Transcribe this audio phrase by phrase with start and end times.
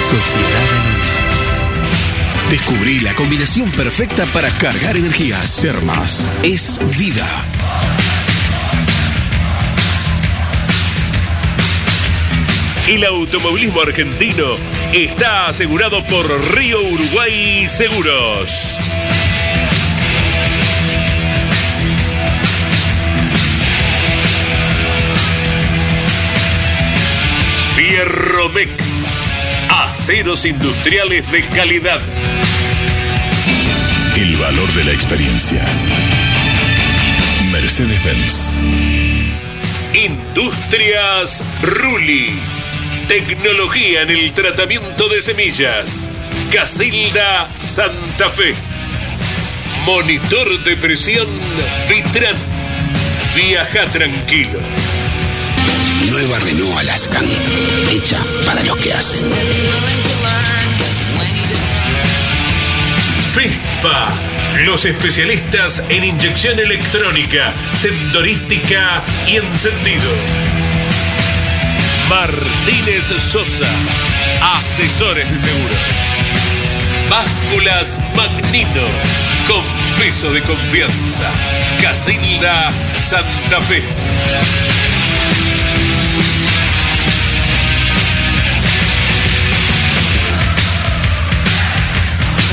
[0.00, 1.04] Sociedad Anónima.
[2.50, 5.60] Descubrí la combinación perfecta para cargar energías.
[5.60, 7.26] Termas es vida.
[12.86, 14.56] El automovilismo argentino
[14.92, 18.78] está asegurado por Río Uruguay Seguros.
[27.74, 28.93] Fierromec.
[29.84, 32.00] Aceros industriales de calidad.
[34.16, 35.62] El valor de la experiencia.
[37.52, 38.62] Mercedes-Benz.
[39.92, 42.40] Industrias Ruli.
[43.08, 46.10] Tecnología en el tratamiento de semillas.
[46.50, 48.54] Casilda Santa Fe.
[49.84, 51.28] Monitor de presión
[51.90, 52.36] Vitran.
[53.36, 54.60] Viaja tranquilo.
[56.14, 57.26] Nueva Renault Alaskan,
[57.90, 59.20] hecha para los que hacen.
[63.32, 64.12] FISPA,
[64.64, 70.08] los especialistas en inyección electrónica, sensorística y encendido.
[72.08, 73.66] Martínez Sosa,
[74.60, 75.78] asesores de seguros.
[77.10, 78.86] Básculas Magnino,
[79.48, 79.64] con
[79.98, 81.28] peso de confianza.
[81.82, 83.82] Casilda Santa Fe.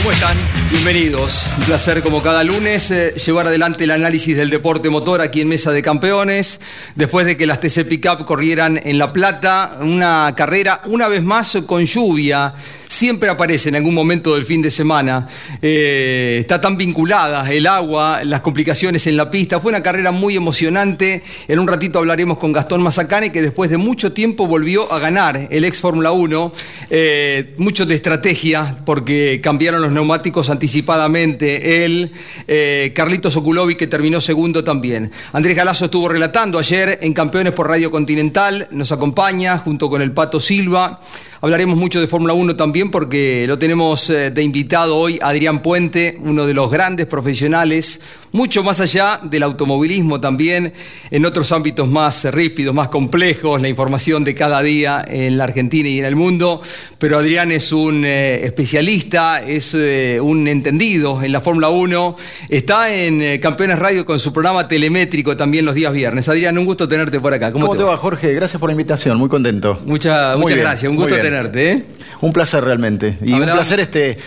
[0.01, 0.35] ¿Cómo están?
[0.71, 1.47] Bienvenidos.
[1.59, 5.47] Un placer como cada lunes eh, llevar adelante el análisis del deporte motor aquí en
[5.47, 6.59] Mesa de Campeones.
[6.95, 11.55] Después de que las TC Pickup corrieran en La Plata, una carrera una vez más
[11.67, 12.55] con lluvia.
[12.91, 15.25] Siempre aparece en algún momento del fin de semana.
[15.61, 19.61] Eh, está tan vinculada el agua, las complicaciones en la pista.
[19.61, 21.23] Fue una carrera muy emocionante.
[21.47, 25.47] En un ratito hablaremos con Gastón Mazacane, que después de mucho tiempo volvió a ganar
[25.49, 26.51] el ex Fórmula 1.
[26.89, 31.85] Eh, mucho de estrategia, porque cambiaron los neumáticos anticipadamente.
[31.85, 32.11] Él,
[32.45, 35.09] eh, Carlitos Okulovic, que terminó segundo también.
[35.31, 38.67] Andrés Galazo estuvo relatando ayer en Campeones por Radio Continental.
[38.71, 40.99] Nos acompaña junto con el Pato Silva.
[41.39, 46.17] Hablaremos mucho de Fórmula 1 también porque lo tenemos eh, de invitado hoy Adrián Puente,
[46.21, 47.99] uno de los grandes profesionales,
[48.31, 50.73] mucho más allá del automovilismo también,
[51.11, 55.87] en otros ámbitos más rípidos, más complejos, la información de cada día en la Argentina
[55.89, 56.61] y en el mundo.
[56.97, 62.15] Pero Adrián es un eh, especialista, es eh, un entendido en la Fórmula 1,
[62.49, 66.29] está en eh, Campeones Radio con su programa telemétrico también los días viernes.
[66.29, 67.51] Adrián, un gusto tenerte por acá.
[67.51, 68.33] ¿Cómo, ¿Cómo te va, Jorge?
[68.33, 69.77] Gracias por la invitación, muy contento.
[69.85, 71.83] Mucha- muchas bien, gracias, un gusto tenerte.
[72.21, 73.17] Un placer realmente.
[73.21, 74.17] Y Habrá- un placer este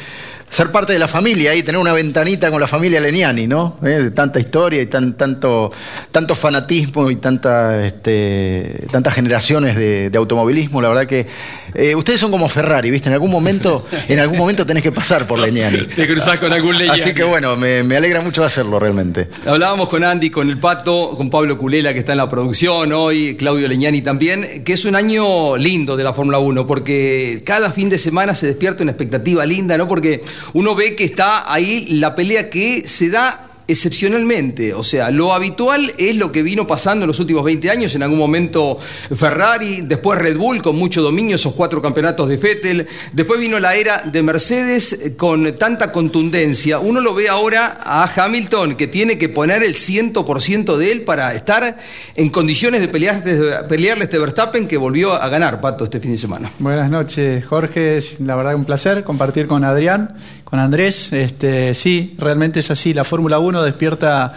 [0.51, 3.77] ser parte de la familia y tener una ventanita con la familia Leniani, ¿no?
[3.83, 5.73] Eh, De tanta historia y tan, tanto,
[6.13, 10.81] tanto fanatismo y tanta, este, tantas generaciones de, de automovilismo.
[10.83, 11.27] La verdad que
[11.75, 13.09] eh, ustedes son como Ferrari, ¿viste?
[13.09, 15.87] En algún momento, en algún momento tenés que pasar por Leniani.
[15.95, 17.01] Te cruzás con algún Leñani.
[17.01, 19.29] Así que bueno, me, me alegra mucho hacerlo realmente.
[19.47, 23.37] Hablábamos con Andy, con el Pato, con Pablo Culela, que está en la producción hoy,
[23.37, 27.89] Claudio Leñani también, que es un año lindo de la Fórmula 1, porque cada fin
[27.89, 29.89] de semana se despierta una expectativa linda, ¿no?
[29.89, 30.23] Porque
[30.53, 34.75] uno ve que está ahí la pelea que se da excepcionalmente.
[34.75, 37.95] O sea, lo habitual es lo que vino pasando en los últimos 20 años.
[37.95, 38.79] En algún momento
[39.15, 42.87] Ferrari, después Red Bull con mucho dominio, esos cuatro campeonatos de Vettel.
[43.13, 46.79] Después vino la era de Mercedes con tanta contundencia.
[46.79, 51.35] Uno lo ve ahora a Hamilton que tiene que poner el 100% de él para
[51.35, 51.79] estar
[52.15, 56.51] en condiciones de pelearle este Verstappen que volvió a ganar, Pato, este fin de semana.
[56.59, 57.99] Buenas noches, Jorge.
[58.21, 60.17] La verdad, un placer compartir con Adrián,
[60.55, 61.13] con Andrés.
[61.13, 62.95] Este, sí, realmente es así.
[62.95, 64.33] La Fórmula 1 despierta,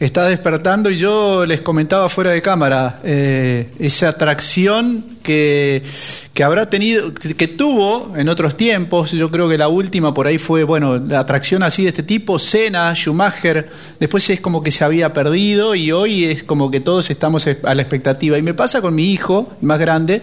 [0.00, 5.80] está despertando y yo les comentaba fuera de cámara eh, esa atracción que,
[6.34, 9.12] que, habrá tenido, que tuvo en otros tiempos.
[9.12, 12.40] Yo creo que la última por ahí fue, bueno, la atracción así de este tipo,
[12.40, 13.68] Senna, Schumacher.
[14.00, 17.74] Después es como que se había perdido y hoy es como que todos estamos a
[17.76, 18.36] la expectativa.
[18.36, 20.20] Y me pasa con mi hijo más grande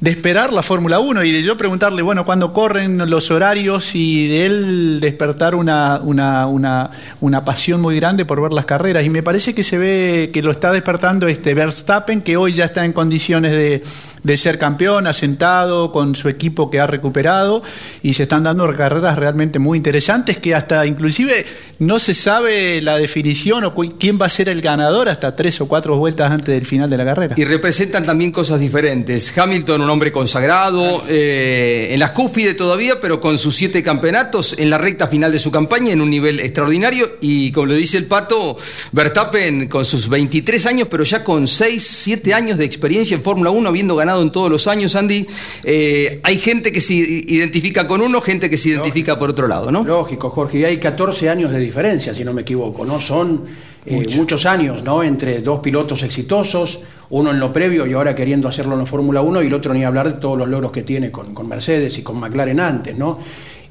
[0.00, 4.28] de esperar la Fórmula 1 y de yo preguntarle, bueno, cuándo corren los horarios y
[4.28, 6.90] de él despertar una, una, una,
[7.20, 9.04] una, pasión muy grande por ver las carreras.
[9.04, 12.66] Y me parece que se ve que lo está despertando este Verstappen, que hoy ya
[12.66, 13.82] está en condiciones de,
[14.22, 17.62] de ser campeón, asentado con su equipo que ha recuperado
[18.02, 21.46] y se están dando carreras realmente muy interesantes que hasta inclusive
[21.78, 25.68] no se sabe la definición o quién va a ser el ganador hasta tres o
[25.68, 27.34] cuatro vueltas antes del final de la carrera.
[27.38, 29.36] Y representan también cosas diferentes.
[29.36, 34.68] Hamilton un hombre consagrado, eh, en las cúspide todavía, pero con sus siete campeonatos en
[34.68, 37.08] la recta final de su campaña en un nivel extraordinario.
[37.20, 38.56] Y como lo dice el Pato,
[38.92, 43.50] Verstappen con sus 23 años, pero ya con 6, 7 años de experiencia en Fórmula
[43.50, 45.26] 1, habiendo ganado en todos los años, Andy.
[45.62, 49.70] Eh, hay gente que se identifica con uno, gente que se identifica por otro lado,
[49.70, 49.84] ¿no?
[49.84, 50.58] Lógico, Jorge.
[50.58, 53.00] Y hay 14 años de diferencia, si no me equivoco, ¿no?
[53.00, 53.44] Son
[53.86, 55.02] eh, muchos años, ¿no?
[55.02, 56.80] Entre dos pilotos exitosos
[57.10, 59.72] uno en lo previo y ahora queriendo hacerlo en la Fórmula 1 y el otro
[59.72, 63.18] ni hablar de todos los logros que tiene con, Mercedes y con McLaren antes, ¿no?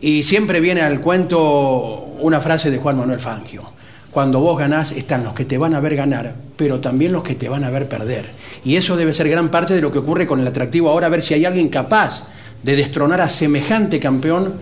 [0.02, 3.64] Y siempre viene al cuento una frase de Juan Manuel Fangio.
[4.12, 7.36] Cuando vos ganás están los que te van a ver ganar, pero también los que
[7.36, 8.26] te van a ver perder.
[8.64, 11.10] Y eso debe ser gran parte de lo que ocurre con el atractivo ahora, a
[11.10, 12.24] ver si hay alguien capaz
[12.64, 14.54] de destronar a semejante campeón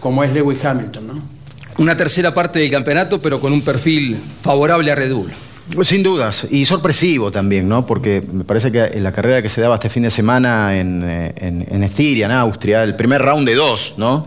[0.00, 1.14] como es Lewis Hamilton, ¿no?
[1.78, 5.32] Una tercera parte del campeonato, pero con un perfil favorable a Red Bull.
[5.82, 7.86] Sin dudas, y sorpresivo también, ¿no?
[7.86, 11.02] Porque me parece que en la carrera que se daba este fin de semana en,
[11.04, 14.26] eh, en, Estiria, en Austria, el primer round de dos, ¿no?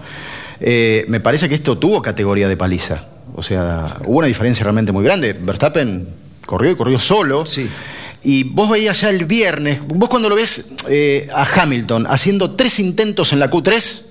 [0.62, 3.04] Eh, me parece que esto tuvo categoría de paliza.
[3.36, 5.34] O sea, hubo una diferencia realmente muy grande.
[5.34, 6.08] Verstappen
[6.46, 7.46] corrió y corrió solo.
[7.46, 7.70] Sí.
[8.24, 12.80] Y vos veías ya el viernes, vos cuando lo ves eh, a Hamilton haciendo tres
[12.80, 14.02] intentos en la Q3,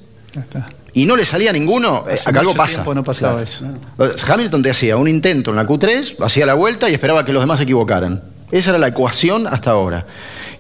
[0.94, 2.84] y no le salía ninguno, eh, acá algo pasa.
[2.94, 3.66] No pasaba eso.
[4.28, 7.42] Hamilton te hacía un intento en la Q3, hacía la vuelta y esperaba que los
[7.42, 8.22] demás se equivocaran.
[8.52, 10.06] Esa era la ecuación hasta ahora.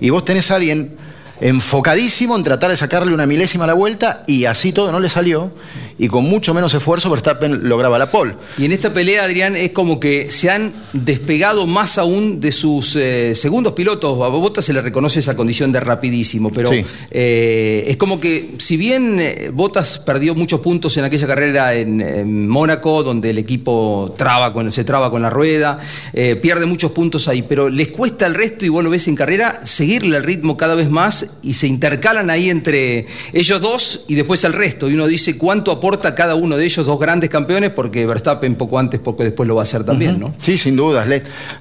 [0.00, 0.96] Y vos tenés a alguien
[1.44, 5.10] enfocadísimo en tratar de sacarle una milésima a la vuelta y así todo no le
[5.10, 5.52] salió
[5.98, 8.34] y con mucho menos esfuerzo Verstappen lograba la pole.
[8.58, 12.96] Y en esta pelea, Adrián, es como que se han despegado más aún de sus
[12.96, 14.20] eh, segundos pilotos.
[14.22, 16.70] A Bottas se le reconoce esa condición de rapidísimo, pero
[17.10, 22.48] eh, es como que si bien eh, Bottas perdió muchos puntos en aquella carrera en,
[22.48, 25.78] Mónaco, donde el equipo traba con, se traba con la rueda,
[26.12, 29.60] pierde muchos puntos ahí, pero les cuesta al resto, y vos lo ves en carrera,
[29.64, 34.44] seguirle el ritmo cada vez más y se intercalan ahí entre ellos dos y después
[34.44, 34.88] el resto.
[34.88, 38.78] Y uno dice cuánto aporta cada uno de ellos, dos grandes campeones, porque Verstappen poco
[38.78, 40.34] antes, poco después lo va a hacer también, ¿no?
[40.38, 41.08] Sí, sin dudas.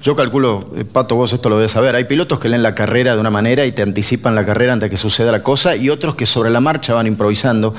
[0.01, 3.13] Yo calculo, eh, Pato, vos esto lo debes saber, hay pilotos que leen la carrera
[3.15, 5.89] de una manera y te anticipan la carrera antes de que suceda la cosa, y
[5.89, 7.73] otros que sobre la marcha van improvisando.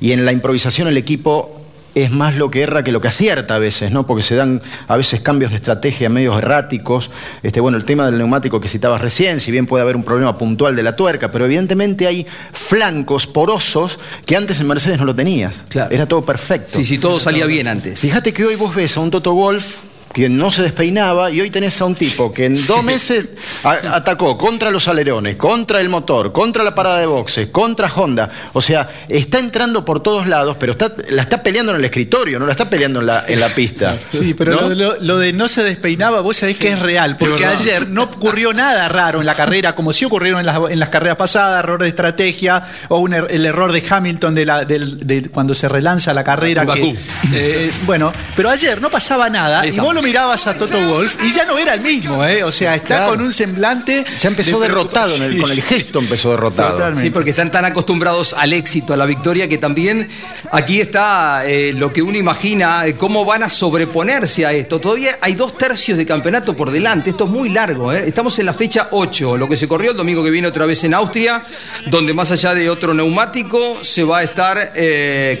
[0.00, 1.65] Y en la improvisación el equipo
[1.96, 4.06] es más lo que erra que lo que acierta a veces, ¿no?
[4.06, 7.10] Porque se dan a veces cambios de estrategia medios erráticos.
[7.42, 10.36] Este, bueno, el tema del neumático que citabas recién, si bien puede haber un problema
[10.36, 15.16] puntual de la tuerca, pero evidentemente hay flancos porosos que antes en Mercedes no lo
[15.16, 15.64] tenías.
[15.90, 16.76] Era todo perfecto.
[16.76, 17.98] Sí, sí, todo salía bien antes.
[17.98, 19.78] Fíjate que hoy vos ves a un Toto Wolf
[20.16, 23.26] que no se despeinaba y hoy tenés a un tipo que en dos meses
[23.62, 28.30] atacó contra los alerones, contra el motor, contra la parada de boxes, contra Honda.
[28.54, 32.38] O sea, está entrando por todos lados, pero está, la está peleando en el escritorio,
[32.38, 33.94] no la está peleando en la, en la pista.
[34.08, 38.04] Sí, pero lo, de no se despeinaba, vos sabés que es real, porque ayer no
[38.04, 41.62] ocurrió nada raro en la carrera, como sí ocurrieron en las, en las carreras pasadas,
[41.62, 46.14] error de estrategia o er, el error de Hamilton de, la, de, cuando se relanza
[46.14, 46.64] la carrera.
[46.64, 46.96] Que,
[47.34, 51.32] eh, bueno, pero ayer no pasaba nada y vos lo mirabas a Toto Wolf y
[51.32, 52.44] ya no era el mismo, ¿eh?
[52.44, 54.04] O sea, está con un semblante.
[54.20, 56.94] Ya empezó derrotado, con el gesto empezó derrotado.
[56.94, 60.08] Sí, porque están tan acostumbrados al éxito, a la victoria, que también
[60.52, 64.78] aquí está eh, lo que uno imagina, eh, cómo van a sobreponerse a esto.
[64.78, 68.04] Todavía hay dos tercios de campeonato por delante, esto es muy largo, ¿eh?
[68.06, 70.84] Estamos en la fecha 8, lo que se corrió el domingo que viene otra vez
[70.84, 71.42] en Austria,
[71.86, 74.72] donde más allá de otro neumático se va a estar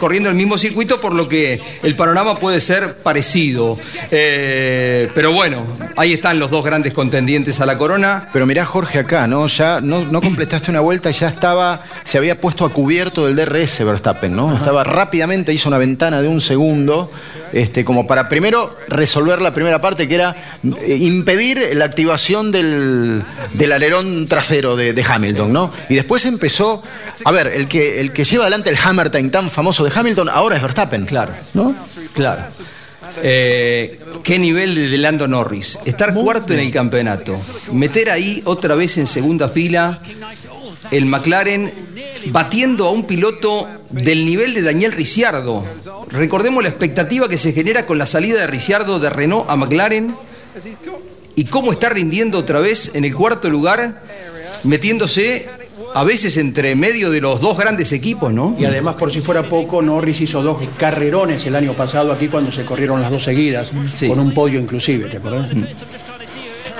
[0.00, 3.78] corriendo el mismo circuito, por lo que el panorama puede ser parecido.
[4.10, 8.26] Eh, Eh, pero bueno, ahí están los dos grandes contendientes a la corona.
[8.32, 9.46] Pero mirá, Jorge, acá, ¿no?
[9.48, 13.36] Ya no, no completaste una vuelta y ya estaba, se había puesto a cubierto del
[13.36, 14.56] DRS Verstappen, ¿no?
[14.56, 17.10] Estaba rápidamente, hizo una ventana de un segundo,
[17.52, 20.34] este, como para primero resolver la primera parte, que era
[20.64, 23.22] eh, impedir la activación del,
[23.52, 25.70] del alerón trasero de, de Hamilton, ¿no?
[25.90, 26.82] Y después empezó,
[27.26, 30.30] a ver, el que, el que lleva adelante el Hammer Time tan famoso de Hamilton
[30.30, 31.04] ahora es Verstappen.
[31.04, 31.34] Claro.
[31.52, 31.74] ¿No?
[32.14, 32.42] Claro.
[33.22, 35.78] Eh, ¿Qué nivel de Lando Norris?
[35.84, 37.38] Estar cuarto en el campeonato.
[37.72, 40.00] Meter ahí otra vez en segunda fila
[40.90, 41.72] el McLaren
[42.26, 45.64] batiendo a un piloto del nivel de Daniel Ricciardo.
[46.10, 50.14] Recordemos la expectativa que se genera con la salida de Ricciardo de Renault a McLaren
[51.34, 54.02] y cómo está rindiendo otra vez en el cuarto lugar,
[54.64, 55.48] metiéndose
[55.96, 58.54] a veces entre medio de los dos grandes equipos, ¿no?
[58.58, 62.52] Y además, por si fuera poco, Norris hizo dos carrerones el año pasado aquí cuando
[62.52, 64.08] se corrieron las dos seguidas, Sí.
[64.08, 65.48] con un podio inclusive, ¿te acordás?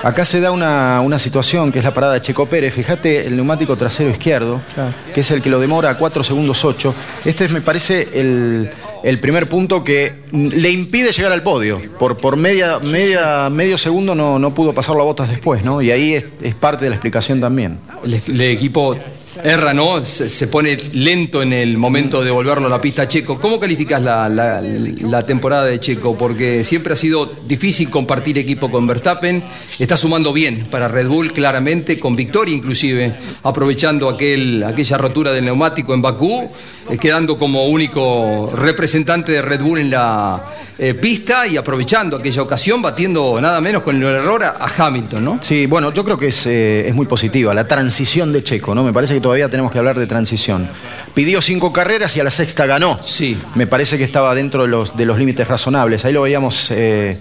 [0.03, 2.71] Acá se da una, una situación que es la parada de Checo Pérez.
[2.73, 4.93] Fíjate el neumático trasero izquierdo, Claro.
[5.13, 6.93] que es el que lo demora a 4 segundos 8.
[7.25, 8.69] Este es, me parece, el,
[9.03, 11.79] el primer punto que le impide llegar al podio.
[11.99, 15.81] Por, por media, media, medio segundo no, no pudo pasar la botas después, ¿no?
[15.81, 16.25] Y ahí es,
[16.55, 17.77] parte de la explicación también.
[18.03, 18.97] El, equipo
[19.43, 20.03] erra, ¿no?
[20.03, 23.39] Se, pone lento en el momento de volverlo a la pista a Checo.
[23.39, 26.17] ¿Cómo calificas la, la- la temporada de Checo?
[26.17, 29.43] Porque siempre ha sido difícil compartir equipo con Verstappen.
[29.77, 33.13] Está sumando bien para Red Bull, claramente, con victoria inclusive,
[33.43, 36.47] aprovechando aquel, aquella rotura del neumático en Bakú,
[36.89, 40.41] eh, quedando como único representante de Red Bull en la
[40.79, 45.25] eh, pista y aprovechando aquella ocasión, batiendo nada menos con el error a, a Hamilton,
[45.25, 45.39] ¿no?
[45.41, 48.83] Sí, bueno, yo creo que es, eh, es muy positiva la transición de Checo, ¿no?
[48.83, 50.69] Me parece que todavía tenemos que hablar de transición.
[51.13, 52.99] Pidió cinco carreras y a la sexta ganó.
[53.03, 53.37] Sí.
[53.55, 56.05] Me parece que estaba dentro de los, de los límites razonables.
[56.05, 57.15] Ahí lo veíamos eh,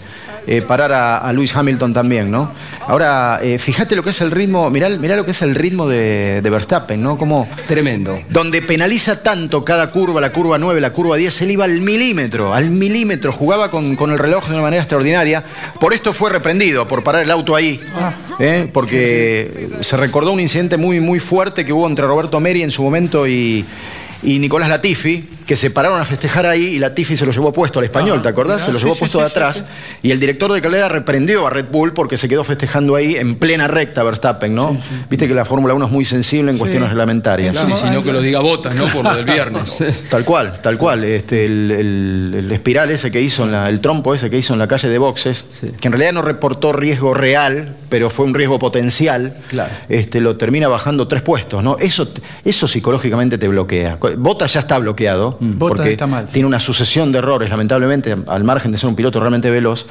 [0.69, 2.53] parar a, a Lewis Hamilton también, ¿no?
[2.87, 6.41] Ahora, fíjate lo que es el ritmo, mirá, mirá lo que es el ritmo de,
[6.41, 7.19] de Verstappen, ¿no?
[7.19, 8.17] Como Tremendo.
[8.31, 12.71] donde penaliza tanto cada curva, la curva 9, la curva 10, él al milímetro, al
[12.71, 15.45] milímetro, jugaba con, con el reloj de una manera extraordinaria.
[15.81, 17.79] Por esto fue reprendido, por parar el auto ahí,
[18.39, 18.69] ¿eh?
[18.73, 22.83] porque se recordó un incidente muy, muy fuerte que hubo entre Roberto Meri en su
[22.83, 23.65] momento y,
[24.23, 27.79] y Nicolás Latifi, que se pararon a festejar ahí y Latifi se lo llevó puesto
[27.79, 28.62] al español, ¿te acordás?
[28.62, 29.65] se lo sí, llevó sí, puesto sí, de sí, atrás.
[30.03, 33.37] Y el director de carrera reprendió a Red Bull porque se quedó festejando ahí en
[33.37, 34.76] plena recta Verstappen, ¿no?
[35.09, 37.57] Viste que la Fórmula 1 es muy sensible en cuestiones reglamentarias.
[37.57, 38.87] Sí, sino que lo diga Botas, ¿no?
[38.88, 39.83] Por lo del viernes.
[40.11, 41.05] Tal cual, tal cual.
[41.05, 44.53] Este, el, el- el espiral ese que hizo, en la- el trompo ese que hizo
[44.53, 45.71] en la calle de boxes, Sí.
[45.81, 49.71] que en realidad no reportó riesgo real, pero fue un riesgo potencial, Claro.
[49.88, 51.76] este, lo termina bajando tres puestos, ¿no?
[51.79, 52.09] Eso,
[52.45, 53.97] eso psicológicamente te bloquea.
[54.17, 56.35] Bota ya está bloqueado, Porque está mal, sí.
[56.35, 59.87] tiene una sucesión de errores, lamentablemente, al margen de ser un piloto realmente veloz,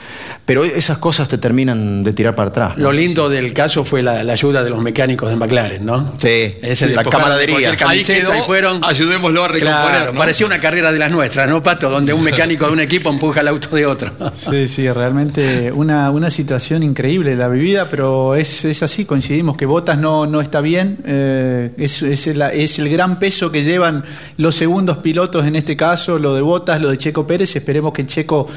[0.45, 2.77] pero esas cosas te terminan de tirar para atrás.
[2.77, 2.91] Lo ¿no?
[2.91, 6.13] lindo del caso fue la, la ayuda de los mecánicos de McLaren, ¿no?
[6.21, 7.69] Sí, Ese la camaradería.
[7.69, 8.83] Ahí camiseta quedó, y fueron.
[8.83, 10.19] ayudémoslo a recomponer, Claro, ¿no?
[10.19, 11.89] Parecía una carrera de las nuestras, ¿no, Pato?
[11.89, 14.11] Donde un mecánico de un equipo empuja el auto de otro.
[14.35, 19.65] Sí, sí, realmente una, una situación increíble la vivida, pero es, es así, coincidimos que
[19.65, 22.27] Botas no, no está bien, eh, es, es
[22.79, 24.03] el gran peso que llevan
[24.37, 28.05] los segundos pilotos en este caso, lo de Botas, lo de Checo Pérez, esperemos que
[28.05, 28.47] Checo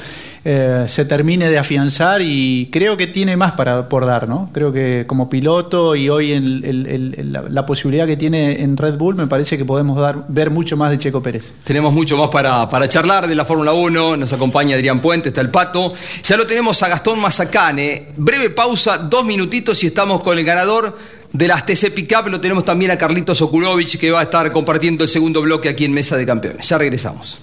[0.45, 4.51] eh, se termine de afianzar y creo que tiene más para, por dar, ¿no?
[4.53, 9.27] Creo que como piloto y hoy en la posibilidad que tiene en Red Bull, me
[9.27, 11.53] parece que podemos dar, ver mucho más de Checo Pérez.
[11.65, 14.17] Tenemos mucho más para, para charlar de la Fórmula 1.
[14.17, 15.93] Nos acompaña Adrián Puente, está el Pato.
[16.25, 18.09] Ya lo tenemos a Gastón Mazacane.
[18.17, 20.97] Breve pausa, dos minutitos y estamos con el ganador
[21.33, 22.29] de las TC Pickup.
[22.29, 25.85] Lo tenemos también a Carlitos Okulovich, que va a estar compartiendo el segundo bloque aquí
[25.85, 26.69] en Mesa de Campeones.
[26.69, 27.41] Ya regresamos.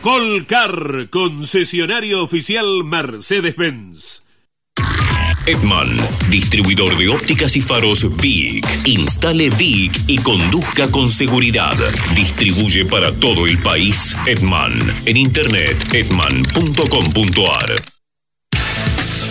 [0.00, 4.22] Colcar, concesionario oficial Mercedes-Benz.
[5.46, 5.96] Edman,
[6.28, 8.64] distribuidor de ópticas y faros VIC.
[8.86, 11.76] Instale VIC y conduzca con seguridad.
[12.14, 14.72] Distribuye para todo el país Edman.
[15.04, 17.74] En internet edman.com.ar.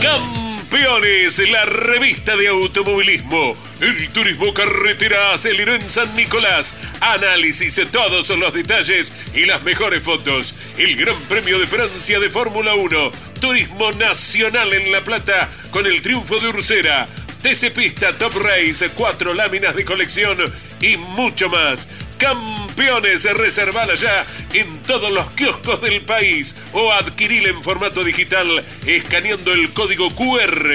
[0.01, 3.55] Campeones, la revista de automovilismo.
[3.79, 6.73] El turismo carretera aceleró en San Nicolás.
[7.01, 10.55] Análisis de todos los detalles y las mejores fotos.
[10.77, 13.11] El Gran Premio de Francia de Fórmula 1.
[13.39, 17.05] Turismo nacional en La Plata con el triunfo de Ursera.
[17.43, 20.37] TC Pista Top Race, cuatro láminas de colección
[20.79, 21.87] y mucho más.
[22.21, 24.23] Campeones, reservala ya
[24.53, 30.67] en todos los kioscos del país o adquirila en formato digital escaneando el código QR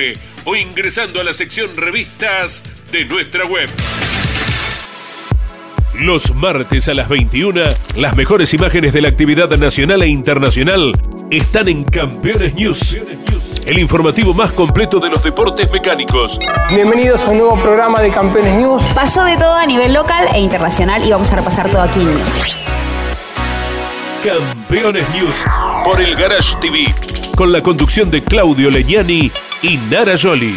[0.44, 3.70] o ingresando a la sección revistas de nuestra web.
[5.94, 7.62] Los martes a las 21,
[7.94, 10.92] las mejores imágenes de la actividad nacional e internacional
[11.30, 12.98] están en Campeones News,
[13.66, 16.38] el informativo más completo de los deportes mecánicos.
[16.72, 18.82] Bienvenidos a un nuevo programa de Campeones News.
[18.94, 22.06] Pasó de todo a nivel local e internacional y vamos a repasar todo aquí en
[22.06, 22.64] News.
[24.24, 25.34] Campeones News
[25.84, 26.84] por el Garage TV,
[27.36, 29.32] con la conducción de Claudio Legnani
[29.62, 30.56] y Nara Joli.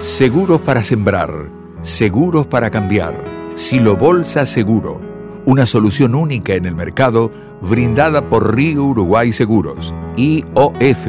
[0.00, 1.32] Seguros para sembrar,
[1.80, 3.14] seguros para cambiar.
[3.56, 5.00] Silo Bolsa Seguro,
[5.44, 11.08] una solución única en el mercado brindada por Río Uruguay Seguros, IOF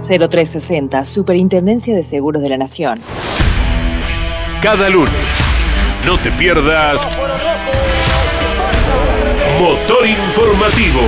[0.00, 3.00] 0360, Superintendencia de Seguros de la Nación.
[4.62, 5.12] Cada lunes,
[6.04, 7.06] no te pierdas
[9.58, 11.00] Motor Informativo.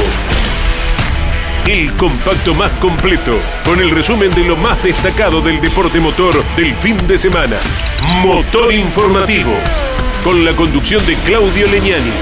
[1.67, 6.75] El compacto más completo, con el resumen de lo más destacado del deporte motor del
[6.77, 7.59] fin de semana.
[8.23, 9.53] Motor Informativo
[10.25, 12.13] con la conducción de Claudio Leñani.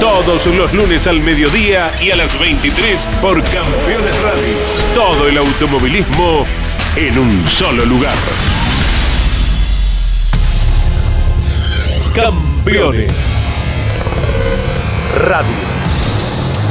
[0.00, 4.54] Todos los lunes al mediodía y a las 23 por Campeones Radio.
[4.94, 6.44] Todo el automovilismo
[6.96, 8.14] en un solo lugar.
[12.14, 13.32] Campeones
[15.18, 15.76] Radio.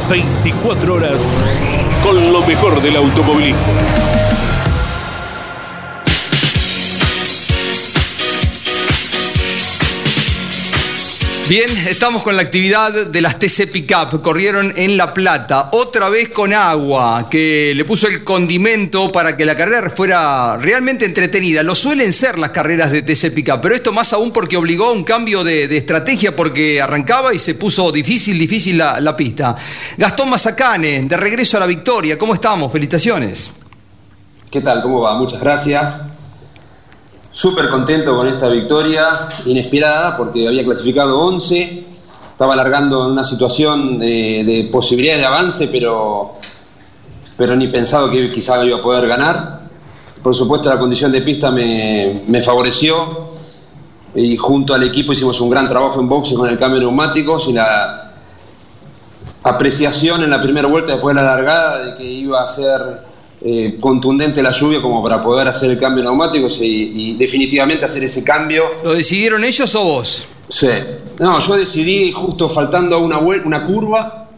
[0.10, 1.26] 24 horas
[2.04, 4.25] con lo mejor del automovilismo.
[11.48, 14.20] Bien, estamos con la actividad de las TC Pickup.
[14.24, 19.46] Corrieron en La Plata, otra vez con agua, que le puso el condimento para que
[19.46, 21.62] la carrera fuera realmente entretenida.
[21.62, 24.94] Lo suelen ser las carreras de TC Pickup, pero esto más aún porque obligó a
[24.94, 29.56] un cambio de, estrategia, porque arrancaba y se puso difícil, difícil la, la pista.
[29.98, 32.18] Gastón Mazacane, de regreso a la victoria.
[32.18, 32.72] ¿Cómo estamos?
[32.72, 33.52] Felicitaciones.
[34.50, 34.82] ¿Qué tal?
[34.82, 35.16] ¿Cómo va?
[35.16, 36.15] Muchas gracias
[37.36, 39.10] súper contento con esta victoria
[39.46, 41.84] inesperada porque había clasificado 11,
[42.32, 46.36] estaba alargando una situación de, posibilidad de avance, pero,
[47.36, 49.68] pero ni pensado que quizá iba a poder ganar.
[50.24, 53.36] Por supuesto la condición de pista me, favoreció.
[54.16, 57.50] Y junto al equipo hicimos un gran trabajo en boxe con el cambio de neumáticos
[57.50, 58.14] y la
[59.44, 63.15] apreciación en la primera vuelta después de la largada de que iba a ser
[63.48, 68.04] eh, contundente la lluvia como para poder hacer el cambio de neumáticos y, definitivamente hacer
[68.04, 68.64] ese cambio.
[68.84, 70.26] ¿Lo decidieron ellos o vos?
[70.50, 70.68] Sí.
[71.20, 74.30] No, yo decidí justo faltando una, una curva.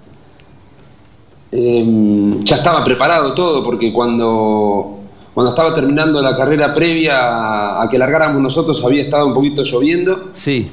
[1.49, 4.99] Em, ya estaba preparado todo porque cuando,
[5.33, 10.31] cuando estaba terminando la carrera previa a, que largáramos nosotros había estado un poquito lloviendo.
[10.33, 10.69] Sí.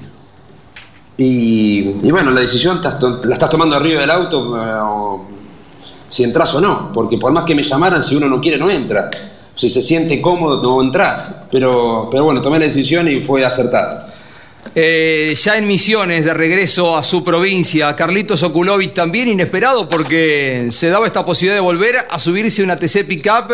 [1.17, 5.25] Y, bueno, la decisión la estás tomando arriba del auto
[6.15, 8.71] si entras o no, porque por más que me llamaran, si uno no quiere, no
[8.71, 9.11] entra.
[9.57, 11.43] Si se siente cómodo, no entras.
[11.51, 14.15] Pero, pero bueno, tomé la decisión y fue acertada.
[14.77, 20.89] Eh, ya en Misiones, de regreso a su provincia, Carlitos Okulovic también inesperado porque se
[20.89, 23.53] daba esta posibilidad de volver a subirse una TC Pickup.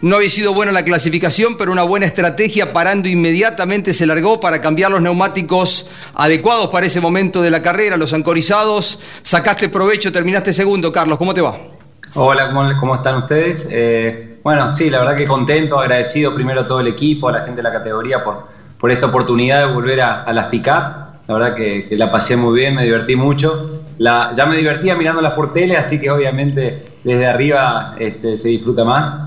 [0.00, 4.62] No había sido buena la clasificación, pero una buena estrategia, parando inmediatamente se largó para
[4.62, 8.98] cambiar los neumáticos adecuados para ese momento de la carrera, los ancorizados.
[9.22, 11.77] Sacaste provecho, terminaste segundo, Carlos, ¿cómo te va?
[12.14, 13.68] Hola, ¿cómo, están ustedes?
[13.70, 17.40] Eh, bueno, sí, la verdad que contento, agradecido primero a todo el equipo, a la
[17.40, 18.44] gente de la categoría por,
[18.78, 21.18] por esta oportunidad de volver a, las pick-up.
[21.26, 23.82] La verdad que, la pasé muy bien, me divertí mucho.
[23.98, 29.18] Ya me divertía mirando las porteles, así que obviamente desde arriba este, se disfruta más.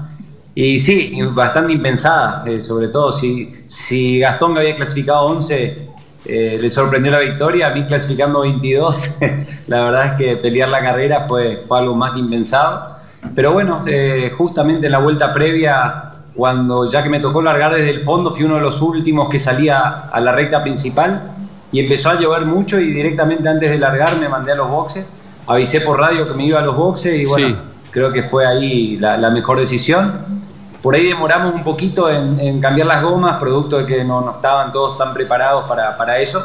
[0.55, 5.90] Y sí, bastante impensada, eh, sobre todo si, si Gastón me había clasificado 11,
[6.25, 9.11] eh, le sorprendió la victoria, a mí clasificando 22,
[9.67, 12.97] la verdad es que pelear la carrera fue, algo más que impensado.
[13.35, 17.89] Pero bueno, eh, justamente en la vuelta previa, cuando ya que me tocó largar desde
[17.89, 21.31] el fondo, fui uno de los últimos que salía a la recta principal
[21.71, 25.11] y empezó a llover mucho y directamente antes de largar me mandé a los boxes,
[25.47, 27.57] avisé por radio que me iba a los boxes y bueno,
[27.89, 30.40] creo que fue ahí la mejor decisión.
[30.81, 34.97] Por ahí demoramos un poquito en, cambiar las gomas, producto de que no, estaban todos
[34.97, 36.43] tan preparados para, eso.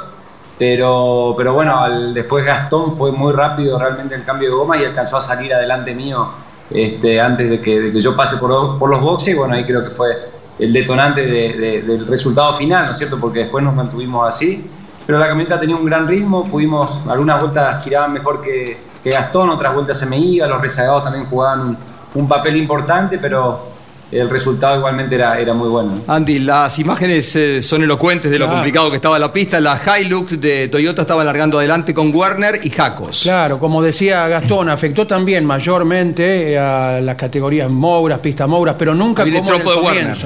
[0.59, 5.17] Pero, pero bueno, después Gastón fue muy rápido realmente el cambio de goma y alcanzó
[5.17, 6.29] a salir adelante mío
[6.71, 9.35] este, antes de que, yo pase por, los boxes.
[9.35, 10.17] Y bueno, ahí creo que fue
[10.59, 13.19] el detonante del resultado final, ¿no es cierto?
[13.19, 14.69] Porque después nos mantuvimos así.
[15.07, 19.49] Pero la camioneta tenía un gran ritmo, pudimos, algunas vueltas giraban mejor que, que Gastón,
[19.49, 21.79] otras vueltas se me iba, los rezagados también jugaban un,
[22.15, 23.76] un papel importante, pero
[24.13, 26.01] el resultado igualmente era, era muy bueno.
[26.07, 28.59] Andy, las imágenes eh, son elocuentes de lo Claro.
[28.59, 29.61] complicado que estaba la pista.
[29.61, 33.23] La Hilux de Toyota estaba largando adelante con Werner y Jacos.
[33.25, 38.95] Claro, como decía Gastón, afectó también mayormente eh, a las categorías Mouras, pista Mouras, pero
[38.95, 40.17] nunca como en el de Werner.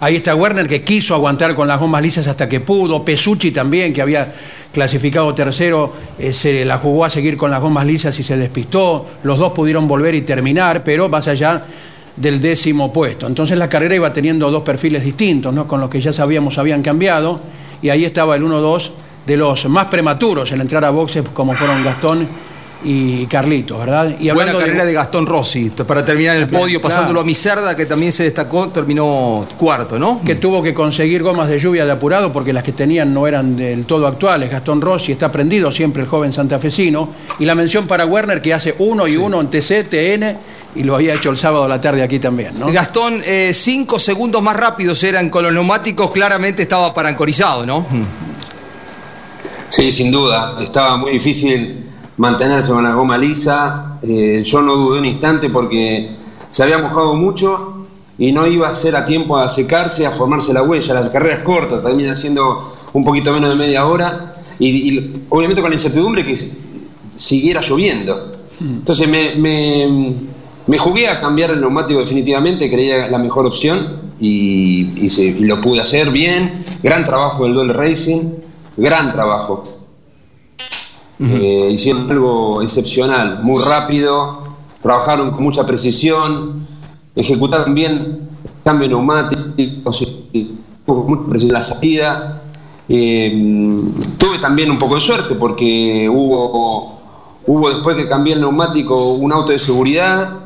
[0.00, 3.02] Ahí está Werner que quiso aguantar con las gomas lisas hasta que pudo.
[3.04, 4.32] Pesucci también, que había
[4.70, 9.06] clasificado tercero, eh, se la jugó a seguir con las gomas lisas y se despistó.
[9.22, 11.64] Los dos pudieron volver y terminar, pero más allá
[12.16, 13.26] del décimo puesto.
[13.26, 15.66] Entonces la carrera iba teniendo dos perfiles distintos, ¿no?
[15.66, 17.40] con los que ya sabíamos habían cambiado,
[17.82, 18.90] y ahí estaba el 1-2
[19.26, 22.28] de los más prematuros en entrar a boxes, como fueron Gastón
[22.84, 24.14] y Carlitos, ¿verdad?
[24.20, 24.92] Y Buena carrera de...
[24.92, 29.98] Gastón Rossi para terminar el podio, pasándolo a Micerda, que también se destacó, terminó cuarto,
[29.98, 30.20] ¿no?
[30.24, 33.56] que tuvo que conseguir gomas de lluvia de apurado porque las que tenían no eran
[33.56, 34.50] del todo actuales.
[34.50, 37.08] Gastón Rossi está prendido siempre el joven santafesino.
[37.38, 40.36] Y la mención para Werner que hace uno y uno en TC, TN
[40.76, 42.66] y lo había hecho el sábado a la tarde aquí también, ¿no?
[42.70, 47.86] Gastón, eh, cinco segundos más rápidos eran con los neumáticos, claramente estaba parancorizado, ¿no?
[49.68, 50.56] Sí, sin duda.
[50.60, 51.83] Estaba muy difícil
[52.16, 53.98] mantenerse con la goma lisa.
[54.02, 56.10] Eh, yo no dudé un instante porque
[56.50, 57.86] se había mojado mucho
[58.18, 60.94] y no iba a ser a tiempo a secarse, a formarse la huella.
[61.00, 65.60] La carrera es corta, termina siendo un poquito menos de media hora y, y obviamente
[65.60, 66.52] con la incertidumbre que si-
[67.16, 68.30] siguiera lloviendo.
[68.60, 70.14] Entonces me, me-
[70.66, 75.40] me jugué a cambiar el neumático definitivamente, creía la mejor opción y, y se- y
[75.40, 76.64] lo pude hacer bien.
[76.82, 78.20] Gran trabajo del Duel Racing,
[78.76, 79.64] gran trabajo.
[81.20, 84.42] Eh, hicieron algo excepcional, muy rápido,
[84.82, 86.66] trabajaron con mucha precisión,
[87.14, 88.28] ejecutaron bien
[88.64, 89.92] cambio neumático,
[90.84, 92.42] con mucha precisión la salida.
[92.88, 93.32] Eh,
[94.18, 96.98] tuve también un poco de suerte porque hubo,
[97.46, 100.40] hubo después que cambié el neumático un auto de seguridad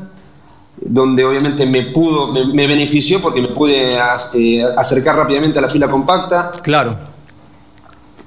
[0.81, 5.61] donde obviamente me pudo, me, me benefició porque me pude as- eh, acercar rápidamente a
[5.63, 6.51] la fila compacta.
[6.63, 6.95] Claro.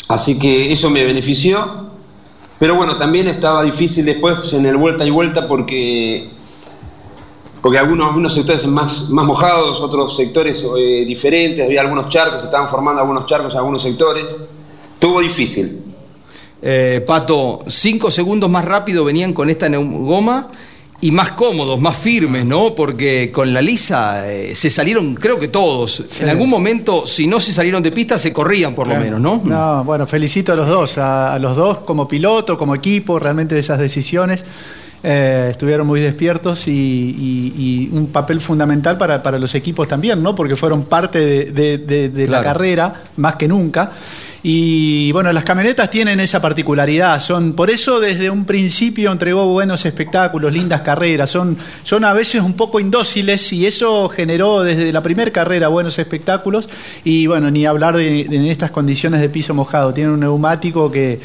[0.09, 1.92] Así que eso me benefició.
[2.63, 6.29] Pero bueno, también estaba difícil después en el vuelta y vuelta porque,
[7.61, 12.45] porque algunos, algunos sectores más, más mojados, otros sectores eh, diferentes, había algunos charcos, se
[12.45, 14.27] estaban formando algunos charcos en algunos sectores.
[15.01, 15.83] Tuvo difícil.
[16.63, 20.49] Eh, Pato, cinco segundos más rápido venían con esta goma
[21.03, 22.75] y más cómodos, más firmes, ¿no?
[22.75, 26.01] Porque con la lisa eh, se salieron, creo que todos.
[26.21, 29.43] En algún momento, si no se salieron de pista, se corrían por lo menos, ¿no?
[29.45, 33.55] No, bueno, felicito a los dos, a, a los dos como piloto, como equipo, realmente
[33.55, 34.45] de esas decisiones.
[35.05, 37.53] eh, estuvieron muy despiertos y, y-
[37.91, 40.33] y un papel fundamental para, para los equipos también, ¿no?
[40.37, 43.91] Porque fueron parte de, de- de- de la carrera, más que nunca.
[44.45, 47.21] Y bueno, las camionetas tienen esa particularidad.
[47.21, 51.31] Son, por eso desde un principio entregó buenos espectáculos, lindas carreras.
[51.31, 55.97] Son, son a veces un poco indóciles y eso generó desde la primera carrera buenos
[55.99, 56.69] espectáculos.
[57.05, 59.95] Y bueno, ni hablar de, de en estas condiciones de piso mojado.
[59.95, 61.21] Tiene un neumático que,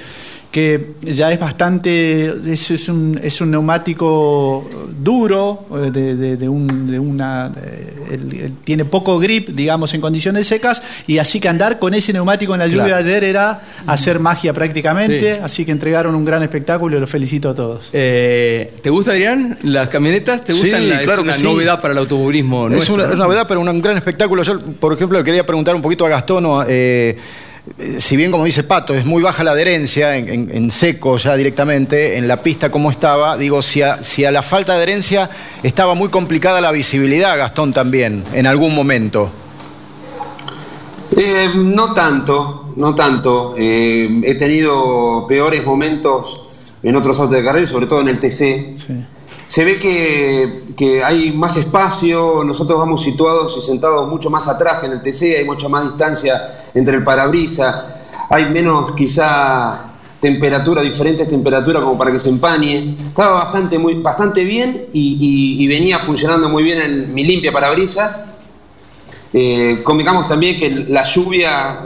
[0.52, 4.68] que ya es bastante, es, es un, es un neumático
[5.04, 9.94] duro, eh, de, de- de un- de una, eh, el- el- tiene poco grip, digamos,
[9.94, 13.04] en condiciones secas, y así que andar con ese neumático en la lluvia Claro.
[13.04, 15.40] de ayer era hacer magia prácticamente, Sí.
[15.44, 17.90] así que entregaron un gran espectáculo y los felicito a todos.
[17.94, 20.44] Eh, ¿Te gusta, Adrián, las camionetas?
[20.44, 20.88] ¿Te Sí, gustan?
[20.90, 21.44] La- claro es una que sí.
[21.44, 23.10] novedad para el automovilismo Es nuestro, una, ¿no?
[23.10, 24.44] es una novedad, pero un, gran espectáculo.
[24.44, 26.46] Yo, por ejemplo, le quería preguntar un poquito a Gastón.
[27.98, 31.36] Si bien, como dice Pato, es muy baja la adherencia en, en- en seco ya
[31.36, 35.30] directamente, en la pista cómo estaba, digo, si a, si a la falta de adherencia
[35.64, 39.30] estaba muy complicada la visibilidad, Gastón también, en algún momento.
[41.16, 43.56] Eh, no tanto, no tanto.
[43.58, 46.44] Eh, he tenido peores momentos
[46.84, 48.76] en otros autos de carrera, sobre todo en el TC.
[49.48, 54.80] Se ve que, que hay más espacio, nosotros vamos situados y sentados mucho más atrás
[54.80, 60.82] que en el TC, hay mucha más distancia entre el parabrisa, hay menos quizá temperatura,
[60.82, 62.96] diferentes temperaturas como para que se empañe.
[63.08, 68.20] Estaba bastante, muy, bastante bien y, venía funcionando muy bien el- mi limpia parabrisas.
[69.34, 71.80] Eh, convengamos también que la lluvia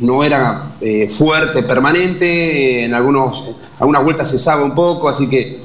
[0.00, 3.44] no era eh, fuerte, permanente, en algunos,
[3.78, 5.63] algunas vueltas cesaba un poco, así que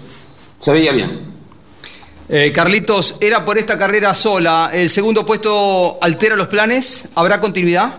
[0.59, 1.21] se veía bien.
[2.29, 4.69] Eh, Carlitos, ¿era por esta carrera sola?
[4.71, 7.09] ¿El segundo puesto altera los planes?
[7.15, 7.93] ¿Habrá continuidad?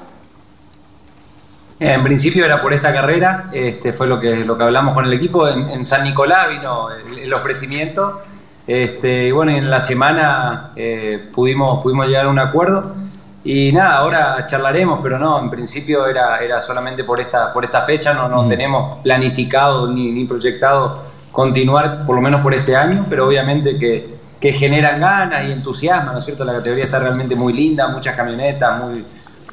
[1.80, 5.12] En principio era por esta carrera, este fue lo que, lo que hablamos con el
[5.14, 5.48] equipo.
[5.48, 8.20] En, en San Nicolás vino el, el ofrecimiento.
[8.66, 12.94] Este, y bueno, en la semana eh, pudimos, pudimos llegar a un acuerdo.
[13.42, 17.82] Y nada, ahora charlaremos, pero no, en principio era, era solamente por esta, por esta
[17.82, 23.06] fecha, no, no tenemos planificado ni, ni proyectado continuar por lo menos por este año,
[23.08, 24.08] pero obviamente que,
[24.40, 26.44] que generan ganas y entusiasmo, ¿no es cierto?
[26.44, 29.04] La categoría está realmente muy linda, muchas camionetas, muy,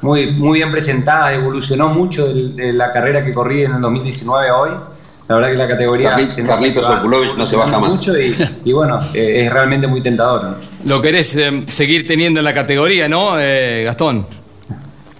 [0.02, 4.48] muy, muy bien presentadas, evolucionó mucho de, de la carrera que corrí en el 2019
[4.48, 4.70] a hoy.
[5.28, 6.16] La verdad que la categoría...
[6.46, 6.88] Carlitos,
[7.36, 7.90] no se baja más.
[7.90, 10.42] mucho y, y bueno, eh, es realmente muy tentador.
[10.42, 10.54] ¿no?
[10.86, 14.26] Lo querés eh, seguir teniendo en la categoría, ¿no, eh, Gastón?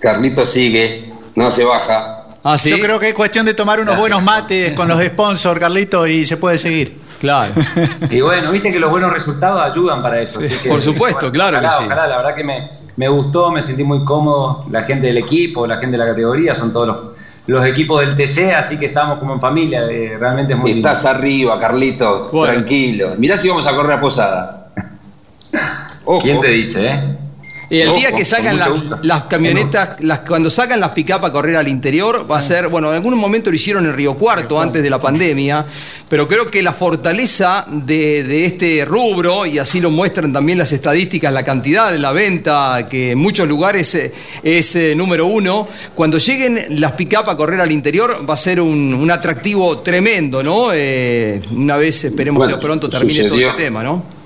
[0.00, 2.17] Carlitos sigue, no se baja.
[2.44, 2.70] Ah, sí.
[2.70, 6.24] Yo creo que es cuestión de tomar unos buenos mates con los sponsors, Carlitos, y
[6.24, 6.98] se puede seguir.
[7.20, 7.52] Claro.
[8.10, 10.38] Y bueno, viste que los buenos resultados ayudan para eso.
[10.40, 11.84] así que, Por supuesto, claro que ojalá, sí.
[11.86, 14.64] ojalá, la verdad que me, me gustó, me sentí muy cómodo.
[14.70, 16.96] La gente del equipo, la gente de la categoría, son todos los,
[17.48, 19.82] los equipos del TC, así que estamos como en familia.
[19.90, 20.88] eh, realmente es muy lindo.
[20.88, 22.52] Estás arriba, Carlitos, Bueno.
[22.52, 23.14] tranquilo.
[23.18, 24.68] Mirá si vamos a correr a Posada.
[26.22, 27.17] ¿Quién te dice, eh?
[27.70, 28.58] Y el día que sacan
[29.02, 32.88] las, camionetas, las, cuando sacan las pick a correr al interior, va a ser, bueno,
[32.88, 35.66] en algún momento lo hicieron en Río Cuarto antes de la pandemia,
[36.08, 40.72] pero creo que la fortaleza de, de este rubro, y así lo muestran también las
[40.72, 45.68] estadísticas, la cantidad de la venta, que en muchos lugares eh, es eh, número uno,
[45.94, 50.42] cuando lleguen las pick a correr al interior va a ser un, un atractivo tremendo,
[50.42, 50.70] ¿no?
[50.72, 54.17] Eh, una vez esperemos Bueno, que pronto termine todo este tema, ¿no?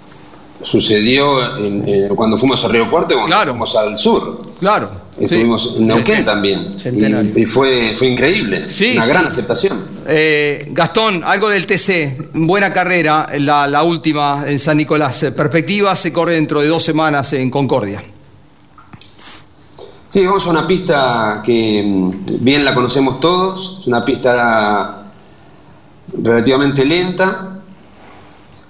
[0.62, 4.42] Sucedió en- en- cuando fuimos a Río Cuarto y cuando fuimos al sur.
[4.60, 5.02] Claro.
[5.18, 6.78] Estuvimos en Neuquén también.
[6.78, 7.32] Centenario.
[7.36, 8.68] Y, y fue, fue increíble.
[8.70, 9.08] Sí, Una sí.
[9.10, 9.84] gran aceptación.
[10.06, 15.22] Eh, Gastón, algo del TC, buena carrera, la, la última en San Nicolás.
[15.24, 18.02] Eh, Perspectiva se corre dentro de dos semanas en Concordia.
[20.08, 23.78] Sí, vamos a una pista que mm, bien la conocemos todos.
[23.82, 25.04] Es una pista
[26.22, 27.58] relativamente lenta,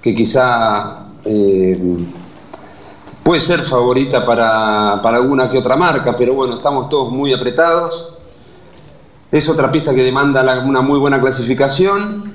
[0.00, 1.78] que quizá eh,
[3.22, 8.14] puede ser favorita para, para alguna que otra marca, pero bueno, estamos todos muy apretados.
[9.30, 12.35] Es otra pista que demanda una muy buena clasificación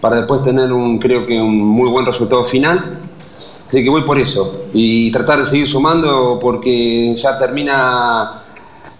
[0.00, 3.00] para después tener un, creo que un muy buen resultado final.
[3.68, 8.44] Así que voy por eso y tratar de seguir sumando porque ya termina,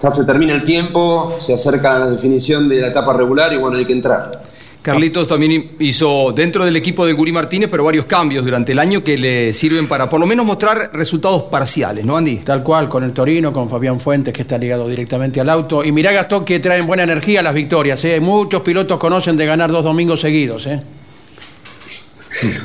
[0.02, 3.78] ya se termina el tiempo, se acerca la definición de la etapa regular y bueno,
[3.78, 4.45] hay que entrar.
[4.86, 9.02] Carlitos también hizo dentro del equipo de Guri Martínez, pero varios cambios durante el año
[9.02, 12.36] que le sirven para por lo menos mostrar resultados parciales, ¿no, Andy?
[12.36, 15.82] Tal cual, con el Torino, con Fabián Fuentes, que está ligado directamente al auto.
[15.82, 18.04] Y mirá, Gastón, que traen buena energía las victorias.
[18.04, 18.20] ¿eh?
[18.20, 20.68] Muchos pilotos conocen de ganar dos domingos seguidos.
[20.68, 20.80] ¿eh?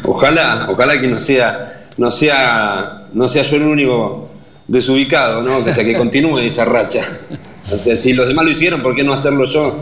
[0.03, 4.29] Ojalá, ojalá que no sea, no sea, no sea yo el único
[4.67, 5.65] desubicado, ¿no?
[5.65, 7.01] Que, sea, que continúe esa racha.
[7.73, 9.75] O sea, si los demás lo hicieron, ¿por qué no hacerlo yo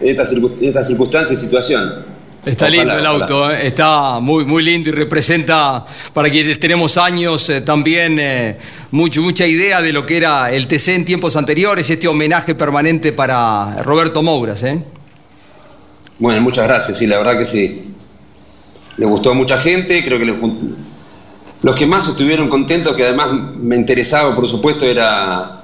[0.00, 2.16] esta, circun- esta circunstancia y situación?
[2.44, 3.66] Está Ojalá, lindo el auto, ¿eh?
[3.66, 8.56] está muy, muy lindo y representa, para quienes tenemos años, eh, también eh,
[8.92, 13.12] mucho, mucha idea de lo que era el TC en tiempos anteriores, este homenaje permanente
[13.12, 14.62] para Roberto Mouras.
[14.62, 14.80] ¿eh?
[16.20, 17.82] Bueno, muchas gracias, sí, la verdad que sí.
[18.96, 20.34] Le gustó a mucha gente, creo que le
[21.62, 23.28] los que más estuvieron contentos, que además
[23.58, 25.62] me interesaba, por supuesto, era,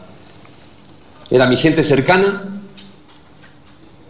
[1.31, 2.62] era mi gente cercana,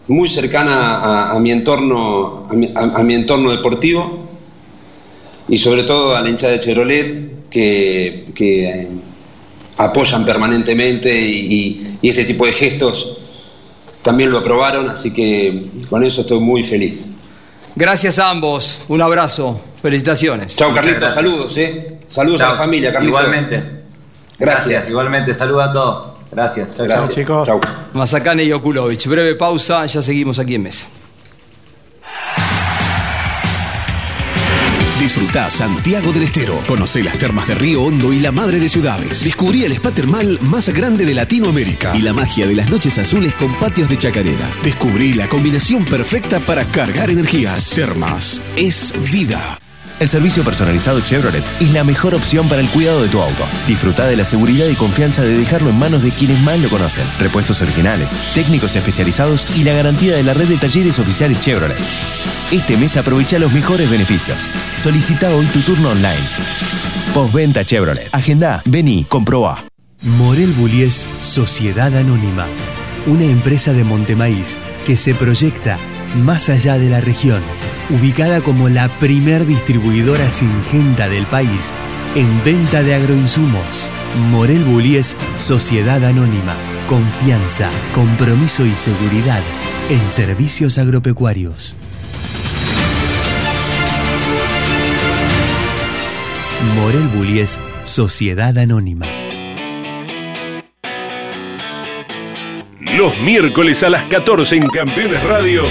[0.07, 4.19] muy cercana a, a mi entorno, a mi, a- a mi entorno deportivo
[5.47, 8.87] y sobre todo a la hinchada de Chevrolet que, que, eh,
[9.77, 13.17] apoyan permanentemente y- y- y este tipo de gestos
[14.01, 17.11] también lo aprobaron, así que con eso estoy muy feliz.
[17.75, 20.55] Gracias a ambos, un abrazo, felicitaciones.
[20.57, 21.97] Chao Carlitos, saludos, ¿eh?
[22.09, 23.19] Saludos a la familia, Carlitos.
[23.21, 23.63] Igualmente.
[24.37, 24.89] Gracias.
[24.89, 26.07] Igualmente, saludos a todos.
[26.33, 26.69] Gracias.
[26.75, 27.15] Chao, Gracias.
[27.15, 27.47] chicos.
[27.47, 27.59] Chao.
[27.93, 29.07] Mazacane y Okulovich.
[29.07, 30.87] Breve pausa, ya seguimos aquí en mesa.
[34.99, 36.57] Disfrutá Santiago del Estero.
[36.65, 39.25] Conocé las termas de Río Hondo y la madre de ciudades.
[39.25, 43.35] Descubrí el spa termal más grande de Latinoamérica y la magia de las noches azules
[43.35, 44.49] con patios de chacarera.
[44.63, 47.71] Descubrí la combinación perfecta para cargar energías.
[47.71, 49.59] Termas es vida.
[49.99, 53.45] El servicio personalizado Chevrolet es la mejor opción para el cuidado de tu auto.
[53.67, 57.05] Disfruta de la seguridad y confianza de dejarlo en manos de quienes más lo conocen.
[57.19, 61.77] Repuestos originales, técnicos especializados y la garantía de la red de talleres oficiales Chevrolet.
[62.51, 64.49] Este mes aprovecha los mejores beneficios.
[64.75, 66.19] Solicita hoy tu turno online.
[67.13, 68.09] Postventa Chevrolet.
[68.11, 69.63] Agenda, vení, comprobá.
[70.01, 72.47] Morel Bullies Sociedad Anónima,
[73.07, 75.77] una empresa de Montemaíz que se proyecta
[76.17, 77.41] más allá de la región,
[77.89, 81.75] ubicada como la primer distribuidora singenta del país
[82.15, 83.89] en venta de agroinsumos.
[84.29, 86.55] Morel Bullies Sociedad Anónima,
[86.87, 89.41] confianza, compromiso y seguridad
[89.89, 91.75] en servicios agropecuarios.
[96.75, 99.05] Morel Bullies Sociedad Anónima.
[102.95, 105.63] Los miércoles a las 14 en Campeones Radio.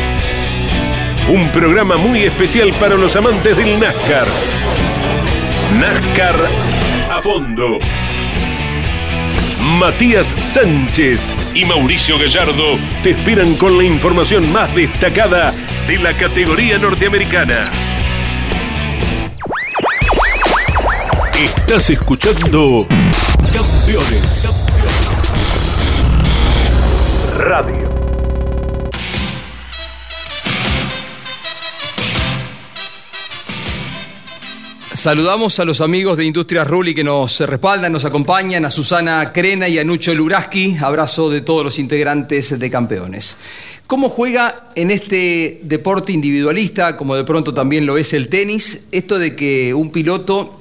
[1.29, 4.27] Un programa muy especial para los amantes del NASCAR.
[5.79, 6.35] NASCAR
[7.11, 7.79] a fondo.
[9.79, 15.53] Matías Sánchez y Mauricio Gallardo te esperan con la información más destacada
[15.87, 17.71] de la categoría norteamericana.
[21.39, 22.87] Estás escuchando
[23.53, 24.47] Campeones
[27.39, 27.82] Radio.
[35.03, 39.67] Saludamos a los amigos de Industrias Ruli que nos respaldan, nos acompañan, a Susana Crena
[39.67, 40.77] y a Nucho Luraski.
[40.81, 43.35] Abrazo de todos los integrantes de Campeones.
[43.89, 49.19] ¿Cómo juega en este deporte individualista, como de pronto también lo es el tenis, esto
[49.19, 50.61] de que un piloto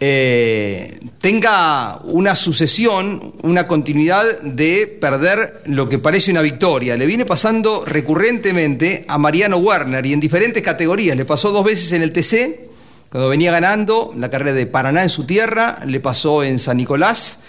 [0.00, 6.96] eh, tenga una sucesión, una continuidad de perder lo que parece una victoria.
[6.96, 11.16] Le viene pasando recurrentemente a Mariano Werner y en diferentes categorías.
[11.16, 12.65] Le pasó dos veces en el TC
[13.10, 17.40] cuando venía ganando la carrera de Paraná en su tierra, le pasó en San Nicolás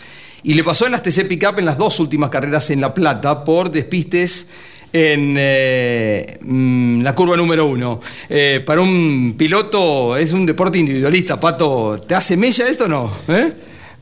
[0.44, 3.44] y le pasó en las TC Pickup en las dos últimas carreras en La Plata
[3.44, 4.48] por despistes
[4.94, 8.00] en eh, mm, la curva número uno.
[8.30, 12.02] Eh, para un piloto es un deporte individualista, Pato.
[12.08, 13.12] ¿Te hace mella esto o no?
[13.28, 13.54] ¿Eh?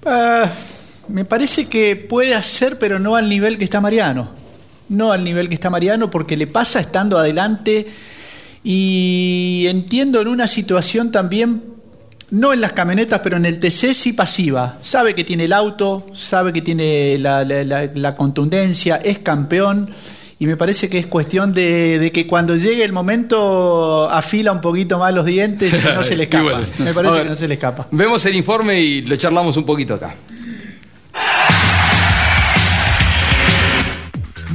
[0.06, 0.52] Ah,
[1.08, 4.30] me parece que puede hacer, pero no al nivel que está Mariano.
[4.90, 7.88] No al nivel que está Mariano, porque le pasa estando adelante
[8.68, 11.62] y entiendo en una situación también,
[12.32, 14.80] no en las camionetas, pero en el TC sí pasiva.
[14.82, 19.92] Sabe que tiene el auto, sabe que tiene la, contundencia, es campeón.
[20.40, 24.98] Y me parece que es cuestión de, que cuando llegue el momento afila un poquito
[24.98, 26.60] más los dientes y no se le escapa.
[26.80, 27.88] Me parece que no se le escapa.
[27.92, 30.16] Vemos el informe y le charlamos un poquito acá.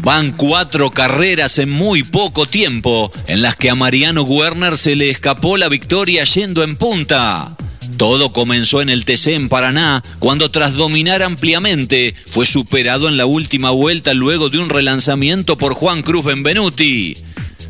[0.02, 5.10] Van cuatro carreras en muy poco tiempo, en las que a Mariano Werner se le
[5.10, 7.54] escapó la victoria yendo en punta.
[7.98, 13.26] Todo comenzó en el TC en Paraná, cuando tras dominar ampliamente, fue superado en la
[13.26, 17.14] última vuelta luego de un relanzamiento por Juan Cruz Benvenuti.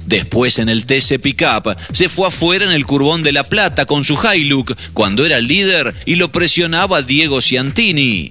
[0.07, 4.05] Después en el TC Pickup se fue afuera en el Curbón de la Plata con
[4.05, 8.31] su Hilux cuando era el líder y lo presionaba Diego Ciantini.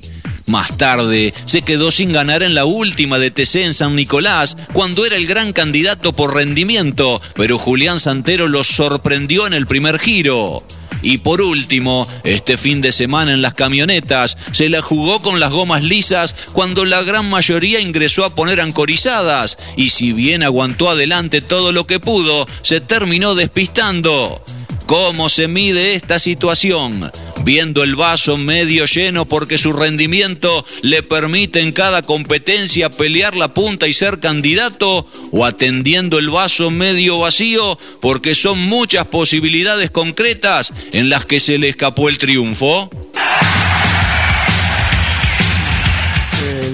[0.49, 5.05] Más tarde, se quedó sin ganar en la última de TC en San Nicolás, cuando
[5.05, 10.63] era el gran candidato por rendimiento, pero Julián Santero lo sorprendió en el primer giro.
[11.03, 15.51] Y por último, este fin de semana en las camionetas, se la jugó con las
[15.51, 21.41] gomas lisas cuando la gran mayoría ingresó a poner ancorizadas y si bien aguantó adelante
[21.41, 24.43] todo lo que pudo, se terminó despistando.
[24.87, 27.11] ¿Cómo se mide esta situación?
[27.43, 33.53] Viendo el vaso medio lleno porque su rendimiento le permite en cada competencia pelear la
[33.53, 40.73] punta y ser candidato o atendiendo el vaso medio vacío porque son muchas posibilidades concretas
[40.91, 42.89] en las que se le escapó el triunfo.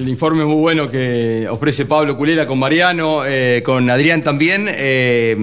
[0.06, 4.68] El informe muy bueno que ofrece Pablo Culela con Mariano, eh, con Adrián también.
[4.70, 5.36] Eh,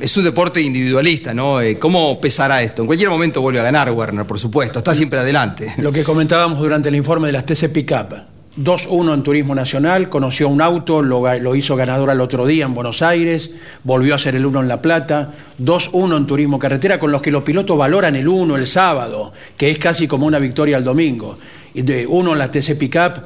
[0.00, 1.60] es un deporte individualista, ¿no?
[1.60, 2.80] Eh, ¿Cómo pesará esto?
[2.80, 5.74] En cualquier momento vuelve a ganar Werner, por supuesto, está siempre adelante.
[5.76, 8.14] Lo que comentábamos durante el informe de las TC Pickup.
[8.56, 13.02] 2-1 en Turismo Nacional, conoció un auto, lo, hizo ganador al otro día en Buenos
[13.02, 13.50] Aires,
[13.84, 17.30] volvió a ser el 1 en La Plata, 2-1 en Turismo Carretera, con los que
[17.30, 21.38] los pilotos valoran el 1 el sábado, que es casi como una victoria al domingo.
[21.74, 23.22] De uno en la TC Pickup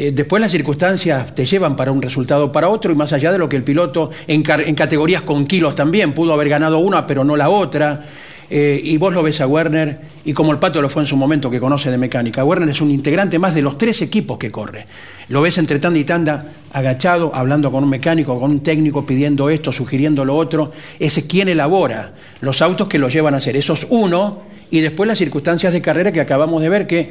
[0.00, 3.38] eh, después las circunstancias te llevan para un resultado para otro y más allá de
[3.38, 7.36] lo que el piloto en, categorías con kilos también pudo haber ganado una pero no
[7.36, 8.04] la otra.
[8.48, 11.16] Eh, y vos lo ves a Werner, y como el Pato lo fue en su
[11.16, 14.50] momento, que conoce de mecánica, Werner es un integrante más de los tres equipos que
[14.52, 14.86] corre.
[15.28, 19.50] Lo ves entre tanda y tanda, agachado, hablando con un mecánico, con un técnico, pidiendo
[19.50, 20.72] esto, sugiriendo lo otro.
[20.98, 23.54] Ese quien elabora los autos que lo llevan a hacer.
[23.54, 27.10] Esos uno, y después las circunstancias de carrera que acabamos de ver, que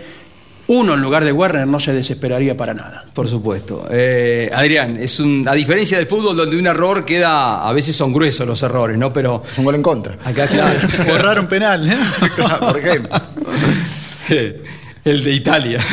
[0.67, 3.05] uno en lugar de Werner no se desesperaría para nada.
[3.13, 3.87] Por supuesto.
[3.89, 8.11] Eh, Adrián, es un, a diferencia del fútbol donde un error queda, a veces son
[8.11, 9.11] gruesos los errores, ¿no?
[9.13, 9.43] Pero.
[9.57, 10.17] Un gol en contra.
[10.23, 10.79] Acá, claro.
[11.07, 11.97] Borrar un penal, ¿eh?
[12.59, 13.21] Por ejemplo.
[15.07, 15.79] El de Italia.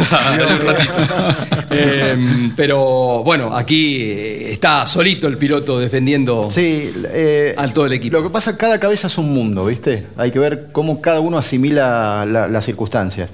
[1.71, 8.17] Em, pero bueno, aquí está solito el piloto defendiendo sí, eh, al todo el equipo.
[8.17, 10.07] Lo que pasa, cada cabeza es un mundo, ¿viste?
[10.17, 13.31] Hay que ver cómo cada uno asimila las circunstancias.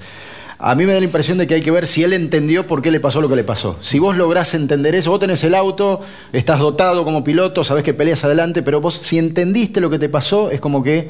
[0.63, 2.83] A mí me da la impresión de que hay que ver si él entendió por
[2.83, 3.77] qué le pasó lo que le pasó.
[3.81, 6.01] Si vos lográs entender eso, vos tenés el auto,
[6.33, 10.07] estás dotado como piloto, sabés que peleas adelante, pero vos si entendiste lo que te
[10.07, 11.09] pasó, es como que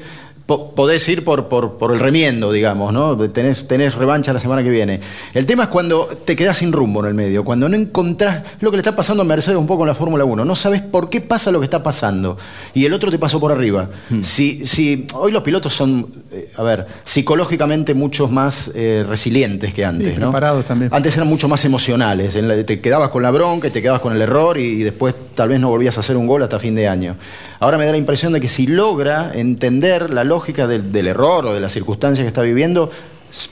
[0.57, 3.15] po- podés ir por, por, por el remiendo, digamos, ¿no?
[3.29, 4.99] Tenés, tenés revancha la semana que viene.
[5.33, 8.69] El tema es cuando te quedás sin rumbo en el medio, cuando no encontrás lo
[8.69, 10.43] que le está pasando a Mercedes un poco en la Fórmula 1.
[10.43, 12.37] No sabes por qué pasa lo que está pasando.
[12.73, 13.87] Y el otro te pasó por arriba.
[14.21, 19.85] Si, si hoy los pilotos son, eh, a ver, psicológicamente muchos más eh, resilientes que
[19.85, 20.31] antes, Sí, ¿no?
[20.31, 20.89] preparados también.
[20.93, 22.35] Antes eran mucho más emocionales.
[22.35, 24.83] en la- te quedabas con la bronca y te quedabas con el error y, y
[24.83, 27.15] después tal vez no volvías a hacer un gol hasta fin de año.
[27.59, 31.45] Ahora me da la impresión de que si logra entender la lógica del, del error
[31.45, 32.89] o de las circunstancias que está viviendo,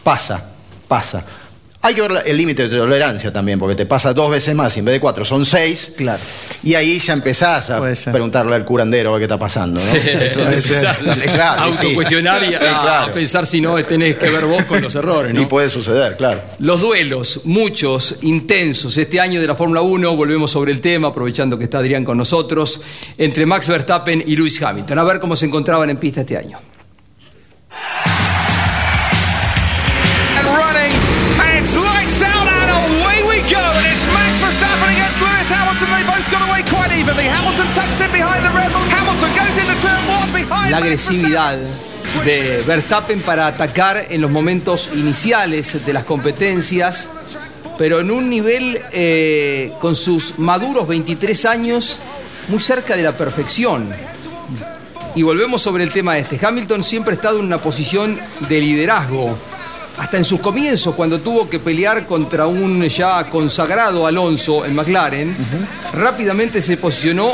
[0.04, 0.52] pasa,
[0.88, 1.26] pasa.
[1.82, 4.80] Hay que ver el límite de tolerancia también, porque te pasa dos veces más y
[4.80, 5.94] en vez de cuatro son seis.
[5.96, 6.22] Claro.
[6.62, 7.80] Y ahí ya empezás a
[8.12, 9.80] preguntarle al curandero qué está pasando.
[9.80, 9.90] ¿no?
[11.40, 11.80] Claro, sí.
[11.80, 13.12] autocuestionar y a, claro.
[13.12, 15.42] a pensar si no tenés que ver vos con los errores, ¿no?
[15.42, 16.42] Y puede suceder, claro.
[16.60, 18.98] Los duelos, muchos, intensos.
[18.98, 22.18] Este año de la Fórmula 1, volvemos sobre el tema, aprovechando que está Adrián con
[22.18, 22.82] nosotros,
[23.18, 25.00] entre Max Verstappen y Lewis Hamilton.
[25.00, 26.60] A ver cómo se encontraban en pista este año.
[30.38, 30.94] And running,
[31.42, 33.60] and it's lights out, and away we go.
[33.60, 35.88] And it's Max Verstappen against Lewis Hamilton.
[35.94, 37.26] They both got away quite evenly.
[37.26, 38.88] Hamilton tucks in behind the Red Bull.
[38.88, 40.72] Hamilton goes into turn one behind.
[40.72, 41.58] La agresividad
[42.26, 47.10] de Verstappen para atacar en los momentos iniciales de las competencias,
[47.78, 52.00] pero en un nivel eh, con sus maduros 23 años
[52.48, 53.90] muy cerca de la perfección.
[55.20, 56.40] Y volvemos sobre el tema este.
[56.42, 58.18] Hamilton siempre ha estado en una posición
[58.48, 59.38] de liderazgo.
[59.98, 65.36] Hasta en sus comienzos, cuando tuvo que pelear contra un ya consagrado Alonso en McLaren,
[65.92, 67.34] rápidamente se posicionó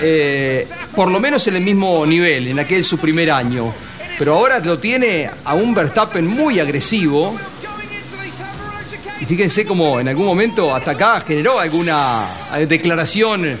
[0.00, 3.72] eh, por lo menos en el mismo nivel, en aquel su primer año.
[4.18, 7.36] Pero ahora lo tiene a un Verstappen muy agresivo.
[9.20, 12.26] Y fíjense cómo en algún momento hasta acá generó alguna
[12.66, 13.56] declaración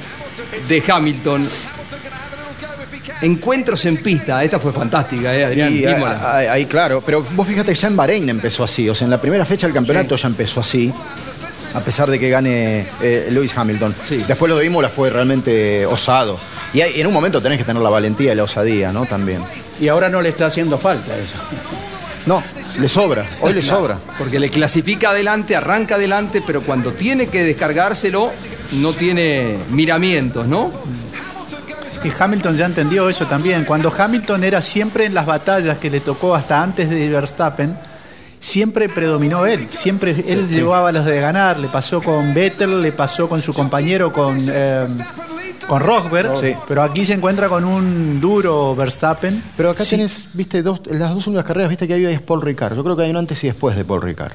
[0.68, 1.48] de Hamilton.
[3.26, 5.72] Encuentros en pista, esta fue fantástica, ¿eh, Adrián?
[5.74, 6.36] Y, Imola.
[6.36, 9.10] ahí, ahí, claro, pero vos fíjate que ya en Bahrein empezó así, o sea, en
[9.10, 10.92] la primera fecha del campeonato ya empezó así,
[11.74, 13.94] a pesar de que gane eh, Lewis Hamilton.
[14.28, 16.38] Después lo de Imola fue realmente osado.
[16.72, 19.06] Y hay- en un momento tenés que tener la valentía y la osadía, ¿no?
[19.06, 19.42] También.
[19.80, 21.36] Y ahora no le está haciendo falta eso.
[22.26, 22.42] No,
[22.80, 23.98] le sobra, hoy le Claro, sobra.
[24.18, 28.32] Porque le clasifica adelante, arranca adelante, pero cuando tiene que descargárselo,
[28.72, 30.72] no tiene miramientos, ¿no?
[32.04, 33.64] Y Hamilton ya entendió eso también.
[33.64, 37.76] Cuando Hamilton era siempre en las batallas que le tocó hasta antes de Verstappen,
[38.38, 39.66] siempre predominó él.
[39.70, 41.58] Siempre él llevaba las de ganar.
[41.58, 44.86] Le pasó con Vettel, le pasó con su compañero, con, eh,
[45.66, 46.36] con Rosberg.
[46.38, 46.54] Sí.
[46.68, 49.42] Pero aquí se encuentra con un duro Verstappen.
[49.56, 49.90] Pero acá Sí.
[49.96, 52.76] tenés, viste, dos, las dos únicas carreras, viste que hay es Paul Ricard.
[52.76, 54.32] Yo creo que hay un antes y después de Paul Ricard.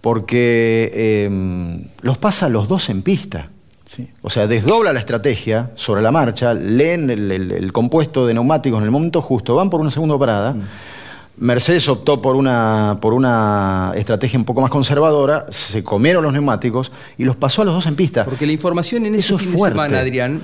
[0.00, 3.48] Porque eh, los pasa los dos en pista.
[4.22, 8.78] O sea, desdobla la estrategia sobre la marcha, leen el, el- el compuesto de neumáticos
[8.80, 10.52] en el momento justo, van por una segunda parada.
[10.54, 10.62] Mm.
[11.38, 16.90] Mercedes optó por una, por una estrategia un poco más conservadora, se comieron los neumáticos
[17.18, 18.24] y los pasó a los dos en pista.
[18.24, 19.74] Porque la información en ese Eso es fin de fuerte.
[19.74, 20.42] semana, Adrián,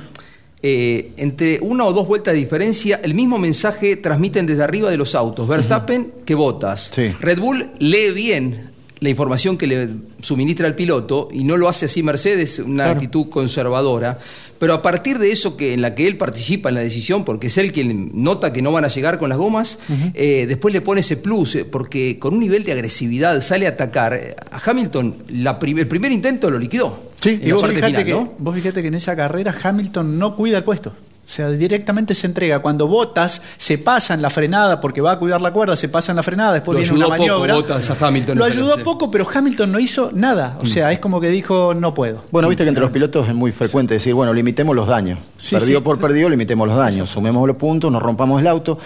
[0.63, 4.99] eh, entre una o dos vueltas de diferencia, el mismo mensaje transmiten desde arriba de
[4.99, 5.49] los autos.
[5.49, 6.93] Verstappen que botas.
[7.21, 8.71] Red Bull lee bien
[9.03, 9.89] la información que le
[10.21, 12.91] suministra el piloto y no lo hace así Mercedes, una Claro.
[12.93, 14.19] actitud conservadora.
[14.59, 17.49] Pero a partir de eso que en la que él participa en la decisión, porque
[17.49, 19.81] es él quien nota que no van a llegar con las gomas,
[20.15, 23.71] eh, después le pone ese plus, eh, porque con un nivel de agresividad sale a
[23.71, 24.15] atacar.
[24.15, 27.11] Eh, A Hamilton la prim- el primer intento lo liquidó.
[27.21, 28.33] Sí, y vos final, que, ¿no?
[28.39, 30.93] vos fijate que en esa carrera Hamilton no cuida el puesto.
[31.25, 32.59] O sea, directamente se entrega.
[32.59, 36.13] Cuando Botas se pasa en la frenada porque va a cuidar la cuerda, se pasa
[36.13, 37.55] en la frenada, después Lo viene ayudó una poco maniobra.
[37.55, 38.39] Bottas a Hamilton.
[38.39, 40.59] Lo ayudó poco, pero Hamilton no hizo nada.
[40.61, 42.23] O sea, es como que dijo, no puedo.
[42.31, 45.21] Bueno, viste que entre los pilotos es muy frecuente decir, bueno, limitemos los daños.
[45.37, 45.85] Sí, perdido sí.
[45.85, 47.09] por perdido, limitemos los daños.
[47.09, 48.79] Sumemos los puntos, nos rompamos el auto.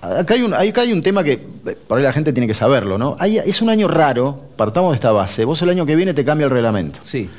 [0.00, 2.54] Acá hay un, acá hay un tema que eh, por ahí la gente tiene que
[2.54, 3.16] saberlo, ¿no?
[3.20, 5.44] Hay- es un año raro, partamos de esta base.
[5.44, 6.98] Vos el año que viene te cambia el reglamento.
[7.02, 7.30] Sí.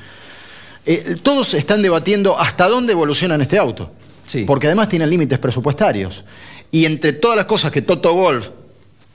[0.85, 3.89] Eh, todos están debatiendo hasta dónde evoluciona este auto.
[4.25, 4.45] Sí.
[4.45, 6.23] Porque además tienen límites presupuestarios.
[6.71, 8.49] Y entre todas las cosas que Toto Wolf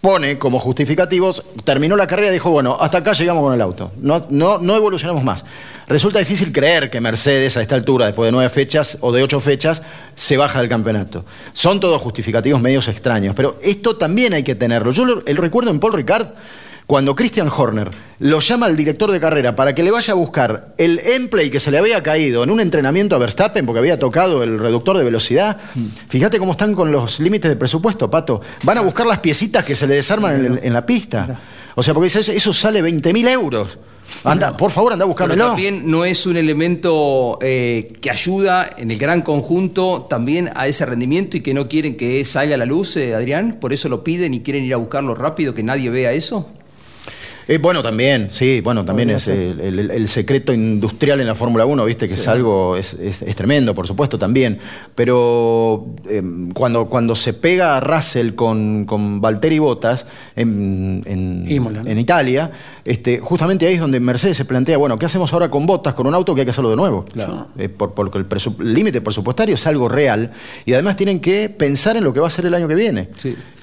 [0.00, 3.90] pone como justificativos, terminó la carrera y dijo, bueno, hasta acá llegamos con el auto.
[4.00, 5.44] No, no, no evolucionamos más.
[5.88, 9.40] Resulta difícil creer que Mercedes a esta altura, después de nueve fechas o de ocho
[9.40, 9.82] fechas,
[10.14, 11.24] se baja del campeonato.
[11.52, 14.92] Son todos justificativos medios extraños, pero esto también hay que tenerlo.
[14.92, 16.28] Yo lo- el recuerdo en Paul Ricard,
[16.88, 20.74] cuando Christian Horner lo llama al director de carrera para que le vaya a buscar
[20.78, 24.42] el emplay que se le había caído en un entrenamiento a Verstappen porque había tocado
[24.42, 25.58] el reductor de velocidad.
[26.08, 28.40] Fíjate cómo están con los límites de presupuesto, Pato.
[28.62, 31.38] Van a buscar las piecitas que se le desarman en, el- en la pista.
[31.74, 33.78] O sea, porque eso, eso sale 20 mil euros.
[34.24, 35.46] Anda, por favor, anda a Pero buscármelo.
[35.48, 40.86] también no es un elemento eh, que ayuda en el gran conjunto también a ese
[40.86, 43.58] rendimiento y que no quieren que salga a la luz, eh, Adrián.
[43.60, 46.48] Por eso lo piden y quieren ir a buscarlo rápido, que nadie vea eso.
[47.48, 51.64] Eh, bueno, también, sí, bueno, también es el, el- el secreto industrial en la Fórmula
[51.64, 54.58] 1, viste, que es algo, es, es- es tremendo, por supuesto, también.
[54.94, 56.22] Pero eh,
[56.52, 61.44] cuando, cuando se pega a Russell con, con Valtteri Bottas en, en,
[61.86, 62.50] en Italia,
[62.84, 66.06] este, justamente ahí es donde Mercedes se plantea, bueno, ¿qué hacemos ahora con Bottas, con
[66.06, 67.04] un auto que hay que hacerlo de nuevo?
[67.56, 68.26] Eh, por- porque el
[68.74, 70.32] límite presupuestario es algo real
[70.66, 73.08] y además tienen que pensar en lo que va a ser el año que viene.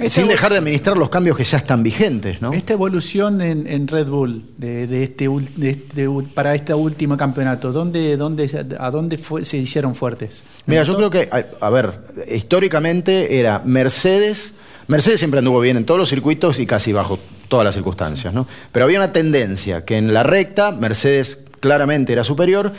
[0.09, 2.51] Sin dejar de administrar los cambios que ya están vigentes, ¿no?
[2.53, 7.71] Esta evolución en, en Red Bull de, de este, de este para este último campeonato,
[7.71, 10.43] ¿dónde, dónde, ¿a dónde fue- se hicieron fuertes?
[10.65, 11.99] Mira, yo creo que, a, a ver,
[12.33, 14.57] históricamente era Mercedes.
[14.87, 18.47] Mercedes siempre anduvo bien en todos los circuitos y casi bajo todas las circunstancias, ¿no?
[18.71, 22.71] Pero había una tendencia que en la recta Mercedes claramente era superior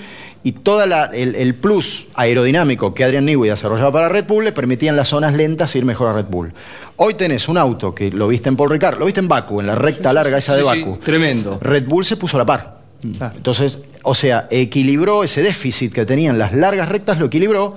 [0.47, 4.91] y todo el, el plus aerodinámico que Adrian Newey desarrollaba para Red Bull le permitía
[4.91, 6.53] en las zonas lentas ir mejor a Red Bull.
[6.95, 9.67] Hoy tenés un auto que lo viste en Paul Ricard, lo viste en Baku, en
[9.67, 10.99] la recta larga esa de Sí, sí, Baku.
[10.99, 11.59] tremendo.
[11.61, 12.77] Red Bull se puso a la par.
[13.03, 17.77] Entonces, o sea, equilibró ese déficit que tenían las largas rectas, lo equilibró.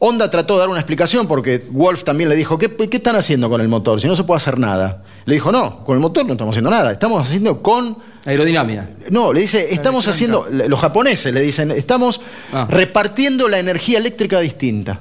[0.00, 3.48] Honda trató de dar una explicación porque Wolf también le dijo, ¿qué, qué están haciendo
[3.48, 4.00] con el motor?
[4.00, 5.04] Si no se puede hacer nada.
[5.24, 7.98] Le dijo, no, con el motor no estamos haciendo nada, estamos haciendo con...
[8.24, 8.88] Aerodinámica.
[9.10, 12.20] No, le dice, estamos haciendo, los japoneses le dicen, estamos
[12.68, 15.00] repartiendo la energía eléctrica distinta.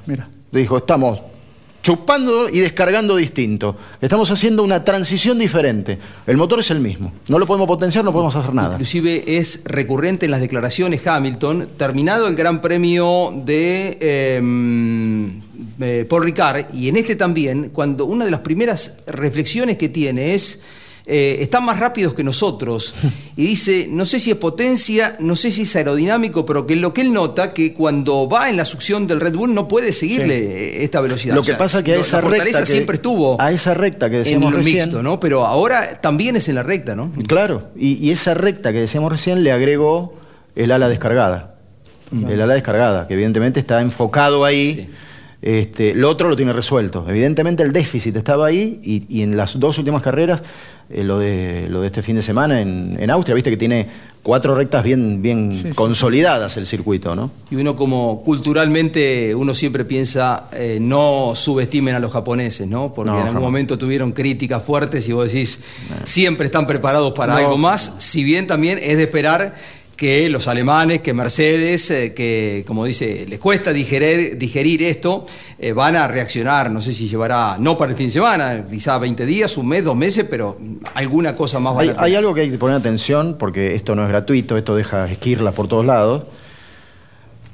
[0.51, 1.19] Le dijo, estamos
[1.89, 3.75] chupando y descargando distinto.
[3.99, 5.97] Estamos haciendo una transición diferente.
[6.27, 7.11] El motor es el mismo.
[7.29, 8.73] No lo podemos potenciar, no podemos hacer nada.
[8.73, 15.31] Inclusive es recurrente en las declaraciones Hamilton, terminado el Gran Premio de eh,
[15.79, 20.35] eh, Paul Ricard, y en este también, cuando una de las primeras reflexiones que tiene
[20.35, 20.61] es,
[21.09, 22.93] eh, están más rápidos que nosotros,
[23.35, 26.93] y dice, no sé si es potencia, no sé si es aerodinámico, pero que lo
[26.93, 30.37] que él nota, que cuando va en la succión del Red Bull no puede seguirle
[30.39, 30.45] Sí.
[30.45, 31.35] eh, esta velocidad.
[31.35, 33.73] Lo O que pasa que a esa la fortaleza recta que- siempre estuvo a esa
[33.73, 35.19] recta que decíamos recién, mixto, ¿no?
[35.19, 37.11] Pero ahora también es en la recta, ¿no?
[37.27, 40.13] Claro, y, y esa recta que decíamos recién le agregó
[40.55, 41.55] el ala descargada.
[42.27, 44.89] El ala descargada, que evidentemente está enfocado ahí.
[45.41, 47.05] Este, lo otro lo tiene resuelto.
[47.07, 50.43] Evidentemente el déficit estaba ahí y, y en las dos últimas carreras,
[50.89, 53.87] eh, lo, de, lo de este fin de semana en, en Austria, viste que tiene
[54.21, 55.69] cuatro rectas bien, bien Sí, sí.
[55.69, 57.31] consolidadas el circuito, ¿no?
[57.49, 62.93] Y uno como culturalmente, uno siempre piensa, eh, no subestimen a los japoneses, ¿no?
[62.93, 63.47] Porque No, en algún jamás.
[63.47, 65.61] momento tuvieron críticas fuertes y vos decís,
[66.03, 67.39] siempre están preparados para No.
[67.39, 69.55] algo más, si bien también es de esperar
[69.99, 75.25] que los alemanes, que Mercedes, eh, que como dice, les cuesta digerir, digerir esto,
[75.59, 78.97] eh, van a reaccionar, no sé si llevará, no para el fin de semana, quizá
[78.97, 80.57] 20 días, un mes, dos meses, pero
[80.93, 83.93] alguna cosa más van Hay, a hay algo que hay que poner atención, porque esto
[83.93, 86.23] no es gratuito, esto deja esquirla por todos lados.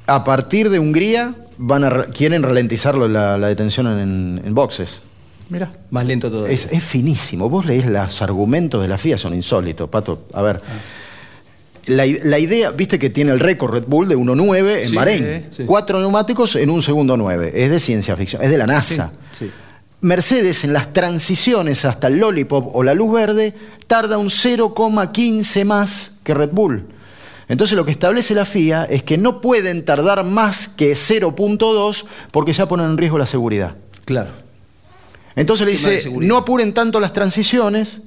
[0.06, 5.00] A partir de Hungría van a, re- quieren ralentizarlo la, la detención en, en boxes.
[5.48, 5.68] Mira.
[5.90, 6.46] Más lento todo.
[6.46, 7.48] Es, es finísimo.
[7.48, 10.26] Vos leés los argumentos de la FIA, son insólitos, Pato.
[10.32, 10.60] A ver.
[11.86, 12.04] La,
[12.38, 15.46] idea, viste que tiene el récord Red Bull de 1.9 en Sí, Bahrein.
[15.50, 15.64] sí.
[15.64, 17.52] Cuatro neumáticos en un segundo 9.
[17.54, 19.12] Es de ciencia ficción, es de la NASA.
[19.30, 19.50] Sí.
[20.00, 23.54] Mercedes en las transiciones hasta el lollipop o la luz verde
[23.86, 26.86] tarda un 0,15 más que Red Bull.
[27.48, 32.52] Entonces lo que establece la FIA es que no pueden tardar más que 0.2 porque
[32.52, 33.76] ya ponen en riesgo la seguridad.
[34.04, 34.30] Claro.
[35.36, 38.00] Entonces le dice, no apuren tanto las transiciones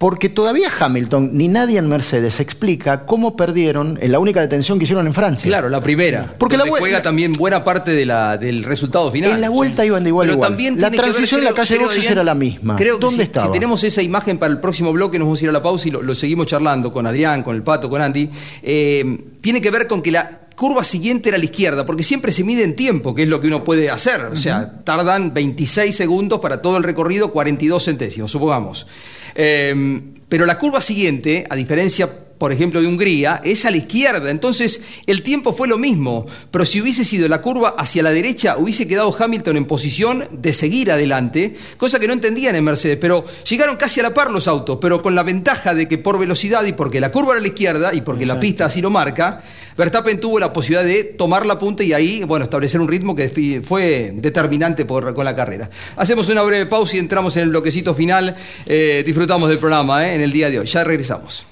[0.00, 4.84] porque todavía Hamilton ni nadie en Mercedes explica cómo perdieron en la única detención que
[4.84, 5.46] hicieron en Francia.
[5.46, 6.36] Claro, la primera.
[6.38, 9.32] Porque la juega también buena parte de la, del resultado final.
[9.32, 10.48] En la vuelta iban de igual Pero a igual.
[10.48, 12.76] también la que ver, transición en la calle de boxes Adrián, era la misma.
[12.76, 13.44] Creo que ¿Dónde si, estaba?
[13.44, 15.88] si tenemos esa imagen para el próximo bloque, nos vamos a ir a la pausa
[15.88, 18.30] y lo, lo seguimos charlando con Adrián, con el Pato, con Andy.
[18.62, 22.32] Eh, tiene que ver con que la curva siguiente era a la izquierda, porque siempre
[22.32, 24.20] se mide en tiempo, que es lo que uno puede hacer.
[24.26, 28.86] O sea, tardan 26 segundos para todo el recorrido, 42 centésimos, supongamos.
[29.34, 32.10] Eh, pero la curva siguiente, a diferencia
[32.40, 34.30] por ejemplo, de Hungría, es a la izquierda.
[34.30, 36.24] Entonces, el tiempo fue lo mismo.
[36.50, 40.54] Pero si hubiese sido la curva hacia la derecha, hubiese quedado Hamilton en posición de
[40.54, 42.96] seguir adelante, cosa que no entendían en Mercedes.
[42.98, 46.18] Pero llegaron casi a la par los autos, pero con la ventaja de que por
[46.18, 48.88] velocidad y porque la curva era a la izquierda y porque la pista así lo
[48.88, 49.42] marca,
[49.76, 53.28] Verstappen tuvo la posibilidad de tomar la punta y ahí, bueno, establecer un ritmo que
[53.62, 55.68] fue determinante por- con la carrera.
[55.96, 58.34] Hacemos una breve pausa y entramos en el bloquecito final.
[58.64, 60.66] Eh, disfrutamos del programa eh, en el día de hoy.
[60.66, 61.44] Ya regresamos.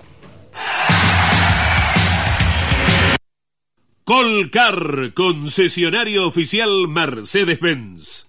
[4.04, 8.28] Colcar, concesionario oficial Mercedes-Benz.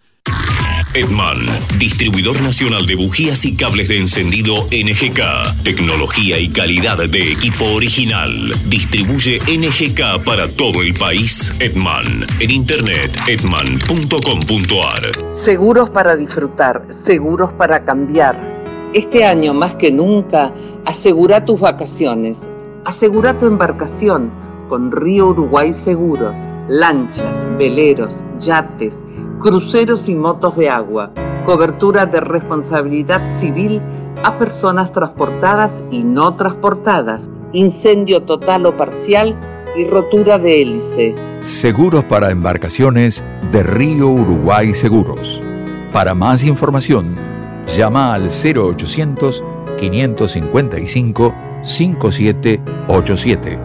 [0.94, 1.46] Edman,
[1.78, 5.64] distribuidor nacional de bujías y cables de encendido NGK.
[5.64, 8.52] Tecnología y calidad de equipo original.
[8.66, 11.54] Distribuye NGK para todo el país.
[11.60, 12.26] Edman.
[12.40, 15.12] En internet, edman.com.ar.
[15.32, 18.59] Seguros para disfrutar, seguros para cambiar.
[18.92, 20.52] Este año más que nunca,
[20.84, 22.50] asegura tus vacaciones.
[22.86, 24.32] Asegura tu embarcación
[24.68, 26.36] con Río Uruguay Seguros.
[26.68, 29.06] Lanchas, veleros, yates,
[29.40, 31.12] cruceros y motos de agua.
[31.46, 33.80] Cobertura de responsabilidad civil
[34.24, 37.30] a personas transportadas y no transportadas.
[37.54, 39.40] Incendio total o parcial
[39.76, 41.14] y rotura de hélice.
[41.44, 45.44] Seguros para embarcaciones de Río Uruguay Seguros.
[45.94, 47.29] Para más información,
[47.68, 49.44] llama al 0800
[49.78, 51.34] 555
[51.64, 53.60] 5787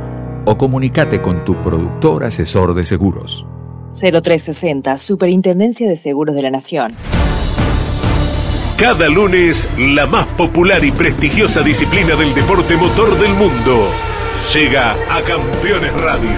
[0.47, 3.47] o comunícate con tu productor asesor de seguros.
[3.93, 6.95] 0360, Superintendencia de Seguros de la Nación.
[8.77, 13.89] Cada lunes, la más popular y prestigiosa disciplina del deporte motor del mundo
[14.53, 16.37] llega a Campeones Radio.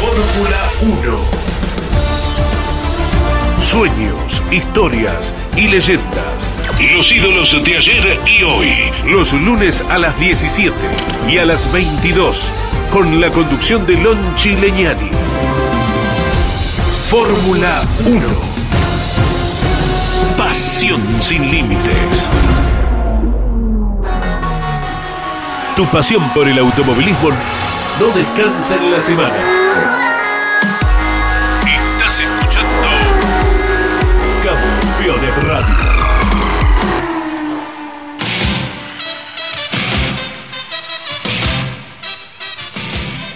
[0.00, 1.39] Fórmula 1.
[3.70, 6.52] Sueños, historias y leyendas.
[6.96, 8.90] Los ídolos de ayer y hoy.
[9.06, 10.74] Los lunes a las 17
[11.28, 12.36] y a las 22.
[12.92, 15.10] Con la conducción de Lon Chileñani.
[17.08, 18.20] Fórmula 1.
[20.36, 22.28] Pasión sin límites.
[25.76, 27.30] Tu pasión por el automovilismo
[28.00, 29.59] no descansa en la semana.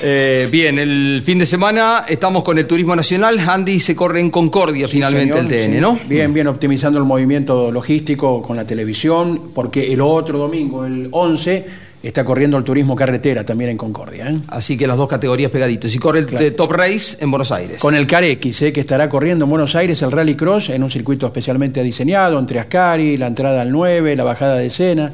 [0.07, 3.39] Eh, bien, el fin de semana estamos con el turismo nacional.
[3.39, 5.81] Andy se corre en Concordia finalmente señor, el TN, sí.
[5.81, 5.99] ¿no?
[6.07, 11.65] Bien, bien, optimizando el movimiento logístico con la televisión, porque el otro domingo, el 11,
[12.03, 14.29] está corriendo el turismo carretera también en Concordia.
[14.29, 14.35] ¿eh?
[14.49, 15.95] Así que las dos categorías pegaditos.
[15.95, 17.81] Y corre el de Top Race en Buenos Aires.
[17.81, 18.73] Con el Carex, ¿eh?
[18.75, 22.61] que estará corriendo en Buenos Aires el Rally Cross en un circuito especialmente diseñado, entre
[22.61, 25.13] Ascari, la entrada al 9, la bajada de Sena,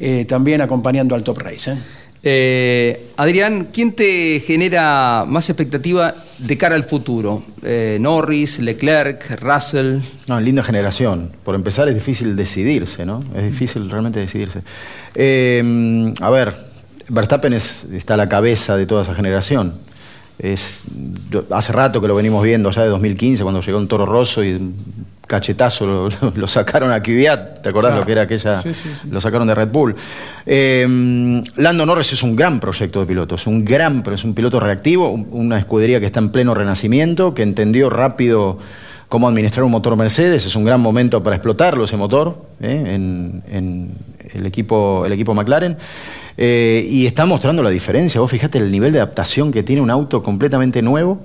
[0.00, 1.76] eh, también acompañando al Top Race.
[2.22, 3.08] ¿Eh?
[3.16, 7.42] Adrián, ¿quién te genera más expectativa de cara al futuro?
[7.62, 9.98] Eh, Norris, Leclerc, Russell.
[10.28, 11.30] No, linda generación.
[11.44, 13.22] Por empezar es difícil decidirse, ¿no?
[13.36, 14.60] Es difícil realmente decidirse.
[15.14, 16.54] Eh, a ver,
[17.08, 19.74] Verstappen es- está a la cabeza de toda esa generación.
[20.38, 20.84] Es,
[21.50, 24.58] hace rato que lo venimos viendo, ya de 2015, cuando llegó un toro rosso y
[25.26, 27.62] cachetazo lo, sacaron a Kvyat.
[27.62, 28.00] ¿Te acordás Claro.
[28.02, 28.60] lo que era aquella?
[28.60, 29.08] Sí, sí, sí.
[29.10, 29.94] Lo sacaron de Red Bull.
[30.46, 34.34] Eh, Lando Norris es un gran proyecto de piloto, es un gran, pero es un
[34.34, 38.58] piloto reactivo, un- una escudería que está en pleno renacimiento, que entendió rápido
[39.08, 42.82] cómo administrar un motor Mercedes, es un gran momento para explotarlo ese motor ¿eh?
[42.94, 43.90] en, en
[44.34, 45.76] el, equipo, el equipo McLaren.
[46.38, 48.18] Eh, y está mostrando la diferencia.
[48.20, 51.20] Vos fijate el nivel de adaptación que tiene un auto completamente nuevo.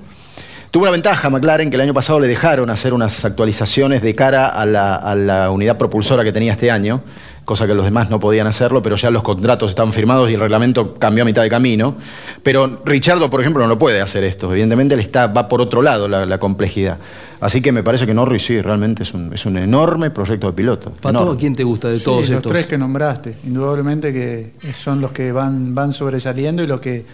[0.72, 4.47] Tuvo una ventaja McLaren que el año pasado le dejaron hacer unas actualizaciones de cara
[4.47, 7.01] a la, a la unidad propulsora que tenía este año,
[7.45, 10.41] cosa que los demás no podían hacerlo, pero ya los contratos estaban firmados y el
[10.41, 11.95] reglamento cambió a mitad de camino.
[12.43, 14.51] Pero Richardo, por ejemplo, no lo puede hacer esto.
[14.51, 16.97] Evidentemente le está, va por otro lado la, la complejidad.
[17.39, 20.53] Así que me parece que Norris sí, realmente es un, es un enorme proyecto de
[20.53, 20.91] piloto.
[21.01, 21.38] Pato.
[21.39, 22.51] ¿quién te gusta de Sí, todos los estos?
[22.51, 27.05] tres que nombraste, indudablemente que son los que van, van sobresaliendo y los que,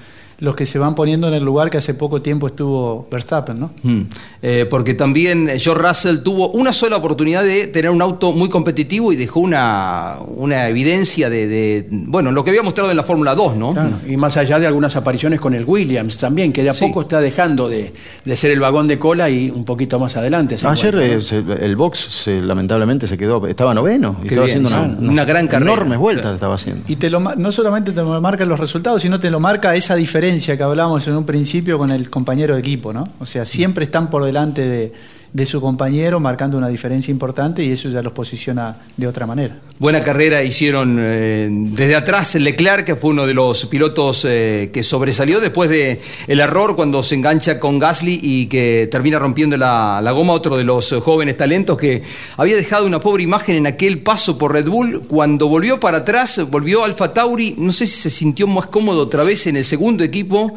[0.44, 3.72] los que se van poniendo en el lugar que hace poco tiempo estuvo Verstappen, ¿no?
[3.84, 4.02] Mm.
[4.42, 9.14] Eh, porque también George Russell tuvo una sola oportunidad de tener un auto muy competitivo
[9.14, 13.36] y dejó una, una evidencia de, de, bueno, lo que había mostrado en la Fórmula
[13.36, 13.72] 2, ¿no?
[13.74, 17.02] Claro, y más allá de algunas apariciones con el Williams también, que de a poco
[17.02, 17.94] está dejando de,
[18.26, 20.58] de ser el vagón de cola y un poquito más adelante.
[20.58, 24.46] se Ayer eh, se- el box se- lamentablemente se quedó, estaba noveno y Qué estaba
[24.48, 25.00] bien, haciendo sí.
[25.02, 25.72] una, Una gran carrera.
[25.72, 26.84] enormes vueltas estaba haciendo.
[26.90, 29.96] Y te lo, no solamente te lo marcan los resultados, sino te lo marca esa
[29.96, 33.08] diferencia que hablábamos en un principio con el compañero de equipo, ¿no?
[33.20, 34.94] O sea, siempre están por delante de,
[35.34, 39.58] de su compañero, marcando una diferencia importante y eso ya los posiciona de otra manera.
[39.80, 44.84] Buena carrera hicieron eh, desde atrás Leclerc, que fue uno de los pilotos eh, que
[44.84, 50.00] sobresalió después de el error cuando se engancha con Gasly y que termina rompiendo la,
[50.04, 52.04] la goma, otro de los jóvenes talentos que
[52.38, 55.02] había dejado una pobre imagen en aquel paso por Red Bull.
[55.08, 59.24] Cuando volvió para atrás, volvió Alfa Tauri, no sé si se sintió más cómodo otra
[59.24, 60.54] vez en el segundo equipo.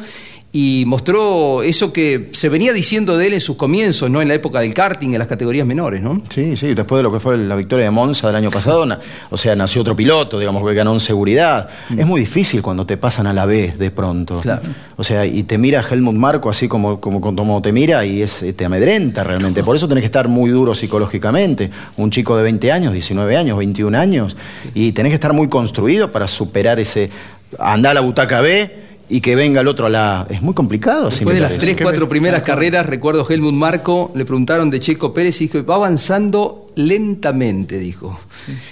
[0.59, 4.23] Y mostró eso que se venía diciendo de él en sus comienzos, ¿no?
[4.23, 6.19] En la época del karting, en las categorías menores, ¿no?
[6.29, 8.87] Sí, sí, después de lo que fue la victoria de Monza del año pasado,
[9.29, 11.69] o sea, nació otro piloto, digamos, que ganó en seguridad.
[11.95, 14.39] Es muy difícil cuando te pasan a la B de pronto.
[14.41, 14.63] Claro.
[14.95, 18.43] O sea, y te mira Helmut Marco así como, como, como te mira y es,
[18.55, 19.63] te amedrenta realmente.
[19.63, 21.69] Por eso tenés que estar muy duro psicológicamente.
[21.97, 24.35] Un chico de 20 años, 19 años, 21 años,
[24.73, 27.11] y tenés que estar muy construido para superar ese.
[27.59, 30.27] Andar a la butaca B y que venga el otro a la.
[30.29, 31.09] Es muy complicado.
[31.09, 35.41] Después de las tres, cuatro primeras carreras, recuerdo Helmut Marco, le preguntaron de Checo Pérez
[35.41, 38.19] y dijo, va avanzando lentamente, dijo.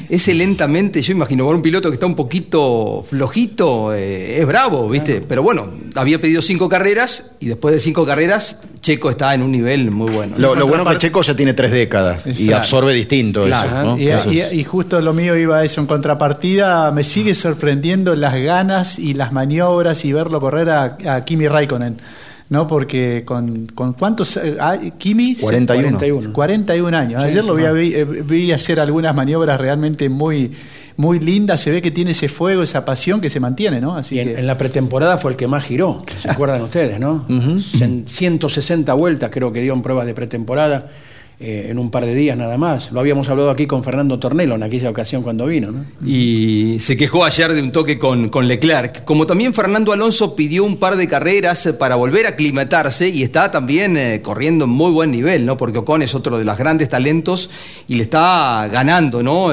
[0.10, 4.88] Ese lentamente, yo imagino, con un piloto que está un poquito flojito, eh, es bravo,
[4.90, 5.22] ¿viste?
[5.28, 9.52] Pero bueno, había pedido cinco carreras y después de cinco carreras, Checo está en un
[9.52, 10.36] nivel muy bueno.
[10.38, 13.84] Lo, lo bueno es que Checo ya tiene tres décadas y absorbe distinto Claro, eso.
[13.96, 13.98] ¿no?
[13.98, 16.92] y, Eso y- es- y justo lo mío iba a eso en contrapartida.
[16.92, 21.98] Me sigue sorprendiendo las ganas y las maniobras y verlo correr a, a Kimi Raikkonen.
[22.48, 22.68] ¿No?
[22.68, 24.38] Porque con, con cuántos.
[24.38, 25.36] eh, ah, Kimi.
[25.36, 25.98] 41.
[25.98, 26.34] 41.
[26.34, 27.22] 41 años.
[27.24, 30.52] Sí, Ayer lo vi, eh, vi hacer algunas maniobras realmente muy,
[30.96, 31.60] muy lindas.
[31.62, 33.96] Se ve que tiene ese fuego, esa pasión que se mantiene, ¿no?
[33.98, 34.40] Así Y en, que.
[34.40, 37.26] en la pretemporada fue el que más giró, ¿se acuerdan ustedes, no?
[37.82, 40.92] En 160 vueltas creo que dio en pruebas de pretemporada,
[41.38, 42.94] eh, en un par de días nada más.
[42.94, 45.84] Lo habíamos hablado aquí con Fernando Tornelo en aquella ocasión cuando vino, ¿no?
[46.06, 49.04] Y se quejó ayer de un toque con, con Leclerc.
[49.04, 53.22] Como también Fernando Alonso pidió un par de carreras eh, para volver a aclimatarse y
[53.22, 55.58] está también eh, corriendo en muy buen nivel, ¿no?
[55.58, 57.50] Porque Ocon es otro de los grandes talentos
[57.90, 59.50] y le está ganando, ¿no?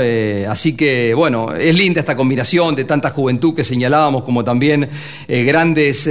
[0.48, 4.88] Así que, bueno, es linda esta combinación de tanta juventud que señalábamos, como también
[5.28, 6.08] grandes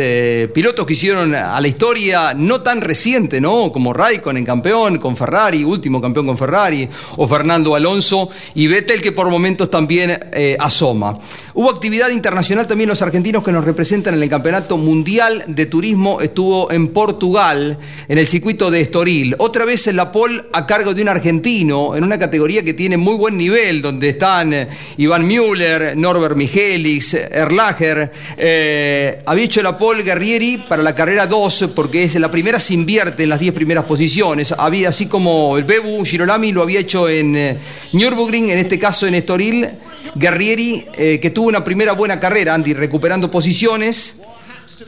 [0.54, 3.72] pilotos que hicieron a la historia no tan reciente, ¿no?
[3.72, 6.88] Como Raikkonen, campeón con Ferrari, último campeón con Ferrari,
[7.18, 11.14] o Fernando Alonso y Vettel que por momentos también eh, asoma.
[11.54, 16.22] Hubo actividad internacional también los argentinos que nos representan en el Campeonato Mundial de Turismo,
[16.22, 19.36] estuvo en Portugal, en el circuito de Estoril.
[19.38, 22.98] Otra vez en la pole a cargo de un argentino, en una categoría que tiene
[22.98, 28.12] muy buen nivel, donde están eh, Iván Müller, Norbert Michelis, Erlacher.
[28.38, 32.74] eh, había hecho la pole Guerrieri para la carrera 2, porque es la primera se
[32.74, 34.54] invierte en las 10 primeras posiciones.
[34.58, 37.58] Había así como el Bebu Girolami lo había hecho en eh,
[37.94, 39.68] Nürburgring, en este caso en Estoril.
[40.16, 44.16] Guerrieri, eh, que tuvo una primera buena carrera, Andy, recuperando posiciones,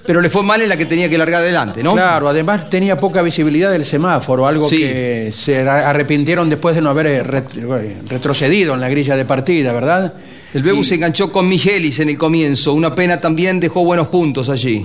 [0.06, 1.94] pero le fue mal en la que tenía que largar adelante, ¿no?
[1.94, 4.78] Claro, además tenía poca visibilidad del semáforo, algo Sí.
[4.80, 9.24] que se ar- arrepintieron después de no haber eh, eh, retrocedido en la grilla de
[9.24, 10.14] partida, ¿verdad?
[10.54, 14.50] El Bebu se enganchó con Michelis en el comienzo, una pena también dejó buenos puntos
[14.50, 14.84] allí.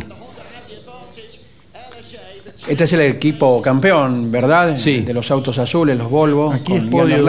[2.68, 4.76] Este es el equipo campeón, ¿verdad?
[4.76, 5.00] Sí.
[5.00, 6.52] De los autos azules, los Volvo.
[6.52, 7.22] Aquí con es podio de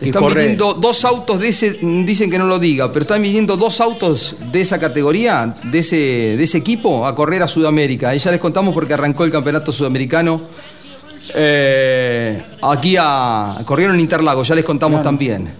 [0.00, 3.58] Están corre- viniendo dos autos de ese, dicen que no lo diga, pero están viniendo
[3.58, 8.14] dos autos de esa categoría, de ese, de ese equipo, a correr a Sudamérica.
[8.14, 10.40] Y ya les contamos porque arrancó el campeonato sudamericano.
[11.34, 13.58] eh, aquí a.
[13.66, 15.50] Corrieron en Interlagos, ya les contamos también.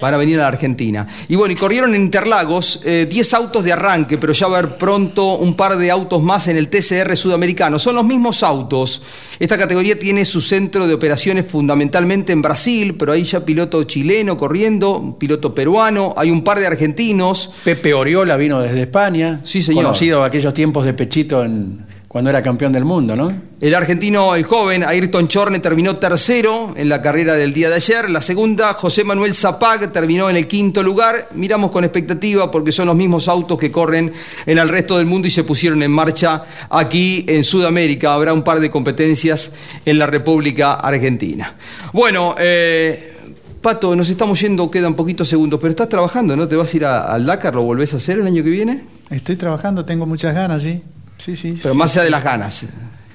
[0.00, 1.06] Van a venir a la Argentina.
[1.28, 4.58] Y bueno, y corrieron en Interlagos eh, 10 autos de arranque, pero ya va a
[4.60, 7.78] haber pronto un par de autos más en el TCR sudamericano.
[7.78, 9.02] Son los mismos autos.
[9.38, 14.36] Esta categoría tiene su centro de operaciones fundamentalmente en Brasil, pero hay ya piloto chileno
[14.36, 17.50] corriendo, piloto peruano, hay un par de argentinos.
[17.64, 19.40] Pepe Oriola vino desde España.
[19.44, 19.84] Sí, señor.
[19.84, 21.85] Conocido aquellos tiempos de Pechito en,
[22.16, 23.28] cuando era campeón del mundo, ¿no?
[23.60, 28.08] El argentino, el joven Ayrton Chorne terminó tercero en la carrera del día de ayer.
[28.08, 31.28] La segunda, José Manuel Zapag, terminó en el quinto lugar.
[31.34, 34.10] Miramos con expectativa porque son los mismos autos que corren
[34.46, 38.14] en el resto del mundo y se pusieron en marcha aquí en Sudamérica.
[38.14, 39.52] Habrá un par de competencias
[39.84, 41.54] en la República Argentina.
[41.92, 43.12] Bueno, eh,
[43.60, 46.48] Pato, nos estamos yendo, quedan poquitos segundos, pero estás trabajando, ¿no?
[46.48, 47.54] ¿Te vas a ir al Dakar?
[47.54, 48.84] ¿Lo volvés a hacer el año que viene?
[49.10, 50.80] Estoy trabajando, tengo muchas ganas, sí.
[51.18, 51.58] Sí, sí.
[51.62, 52.66] Pero sí, más allá de las ganas.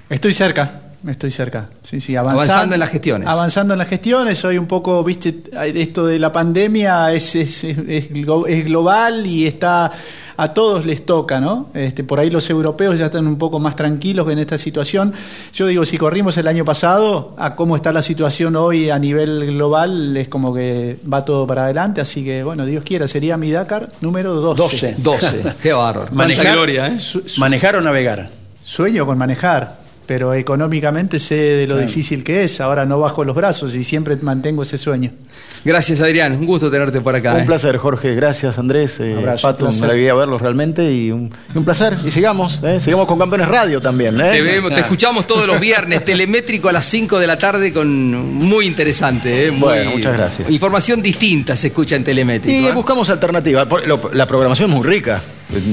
[0.09, 1.69] Estoy cerca, estoy cerca.
[1.83, 3.27] Sí, sí, avanzando, Avanzando en las gestiones.
[3.27, 5.41] Avanzando en las gestiones, soy un poco, viste,
[5.75, 9.91] esto de la pandemia es, es, es- es glo- es global y está
[10.37, 11.69] a todos les toca, ¿no?
[11.73, 15.13] Este, por ahí los europeos ya están un poco más tranquilos en esta situación.
[15.53, 19.45] Yo digo, si corrimos el año pasado, a cómo está la situación hoy a nivel
[19.53, 23.51] global, es como que va todo para adelante, así que bueno, Dios quiera, sería mi
[23.51, 24.95] Dakar número 12.
[24.97, 25.31] 12.
[25.43, 25.53] 12.
[25.61, 26.11] Qué bárbaro.
[26.11, 26.97] Manejar- gloria, ¿eh?
[26.97, 28.29] Su- su- Manejar o navegar.
[28.63, 31.87] Sueño con manejar, pero económicamente sé de lo Claro.
[31.87, 32.59] difícil que es.
[32.61, 35.11] Ahora no bajo los brazos y siempre mantengo ese sueño.
[35.63, 36.33] Gracias, Adrián.
[36.33, 37.33] Un gusto tenerte por acá.
[37.33, 37.45] Un ¿eh?
[37.45, 38.13] placer, Jorge.
[38.15, 38.99] Gracias, Andrés.
[38.99, 39.83] Eh, Abrazo, Pato, placer.
[39.83, 41.95] una alegría verlos realmente y un, y un placer.
[42.03, 42.79] Y sigamos, ¿eh?
[42.79, 44.19] sigamos con Campeones Radio también.
[44.19, 44.31] ¿eh?
[44.31, 47.89] Te, vemos, te escuchamos todos los viernes, telemétrico a las 5 de la tarde, con
[48.35, 49.45] muy interesante.
[49.47, 49.51] ¿eh?
[49.51, 50.49] Muy- Bueno, muchas gracias.
[50.49, 52.57] Información distinta se escucha en telemétrico.
[52.59, 52.71] Y ¿eh?
[52.73, 53.67] buscamos alternativas.
[54.13, 55.21] La programación es muy rica.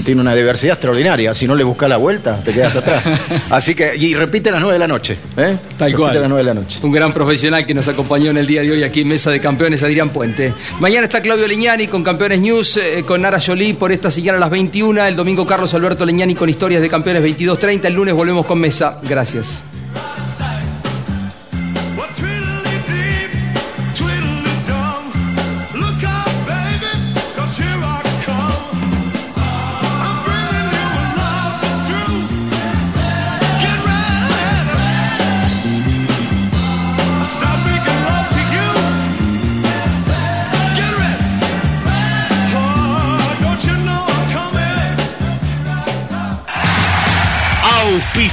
[0.05, 1.35] Tiene una diversidad extraordinaria.
[1.35, 3.03] Si no le buscas la vuelta, te quedas atrás.
[3.51, 5.15] Así que, y repite a las 9 de la noche.
[5.37, 5.57] ¿eh?
[5.77, 6.17] Tal Repite cual.
[6.17, 6.79] a las 9 de la noche.
[6.83, 9.41] Un gran profesional que nos acompañó en el día de hoy aquí en Mesa de
[9.41, 10.53] Campeones, Adrián Puente.
[10.81, 14.39] Mañana está Claudio Leñani con Campeones News, eh, con Nara Jolie por esta señal a
[14.39, 15.05] las 21.
[15.07, 17.85] El domingo Carlos Alberto Leñani con historias de campeones 22.30.
[17.87, 18.99] El lunes volvemos con Mesa.
[19.09, 19.63] Gracias.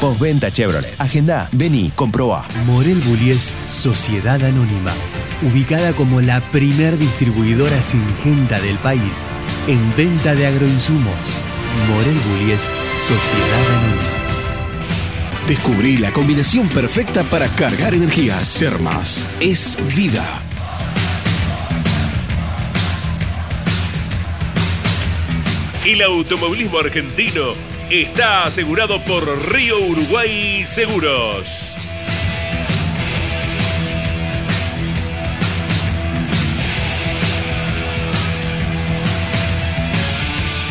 [0.00, 0.94] Postventa Chevrolet.
[0.98, 2.46] Agenda, vení, comprobá.
[2.66, 4.94] Morel Bullies Sociedad Anónima.
[5.42, 9.26] Ubicada como la primer distribuidora singenta del país
[9.66, 11.40] en venta de agroinsumos.
[11.88, 12.70] Morel Bullies
[13.00, 14.02] Sociedad Anónima.
[15.48, 18.56] Descubrí la combinación perfecta para cargar energías.
[18.56, 20.24] Termas es vida.
[25.84, 31.74] El automovilismo argentino está asegurado por Río Uruguay Seguros.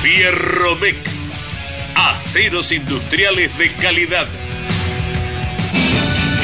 [0.02, 0.98] Fierromec.
[1.96, 4.28] Aceros industriales de calidad.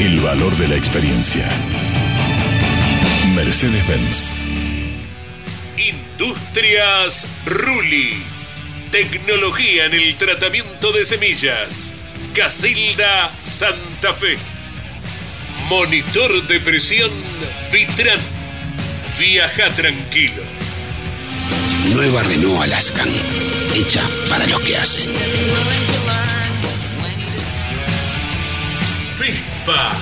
[0.00, 1.48] El valor de la experiencia.
[3.34, 4.46] Mercedes-Benz.
[5.76, 8.33] Industrias Ruli.
[8.94, 11.96] Tecnología en el tratamiento de semillas.
[12.32, 14.38] Casilda Santa Fe.
[15.68, 17.10] Monitor de presión
[17.72, 18.20] Vitran.
[19.18, 20.44] Viaja tranquilo.
[21.92, 23.08] Nueva Renault Alaskan.
[23.74, 25.10] Hecha para los que hacen.
[29.18, 29.92] FISPA.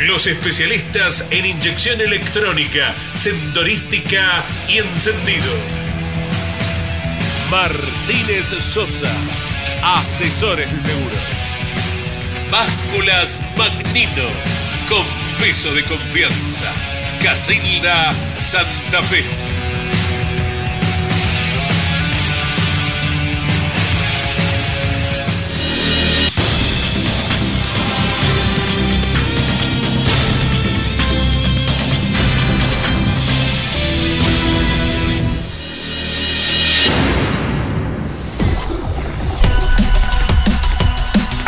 [0.00, 5.81] Los especialistas en inyección electrónica, sendorística y encendido.
[7.52, 9.12] Martínez Sosa.
[9.82, 11.18] Asesores de seguros.
[12.50, 14.26] Básculas Magnino.
[14.88, 15.04] Con
[15.38, 16.72] peso de confianza.
[17.22, 19.51] Casilda Santa Fe.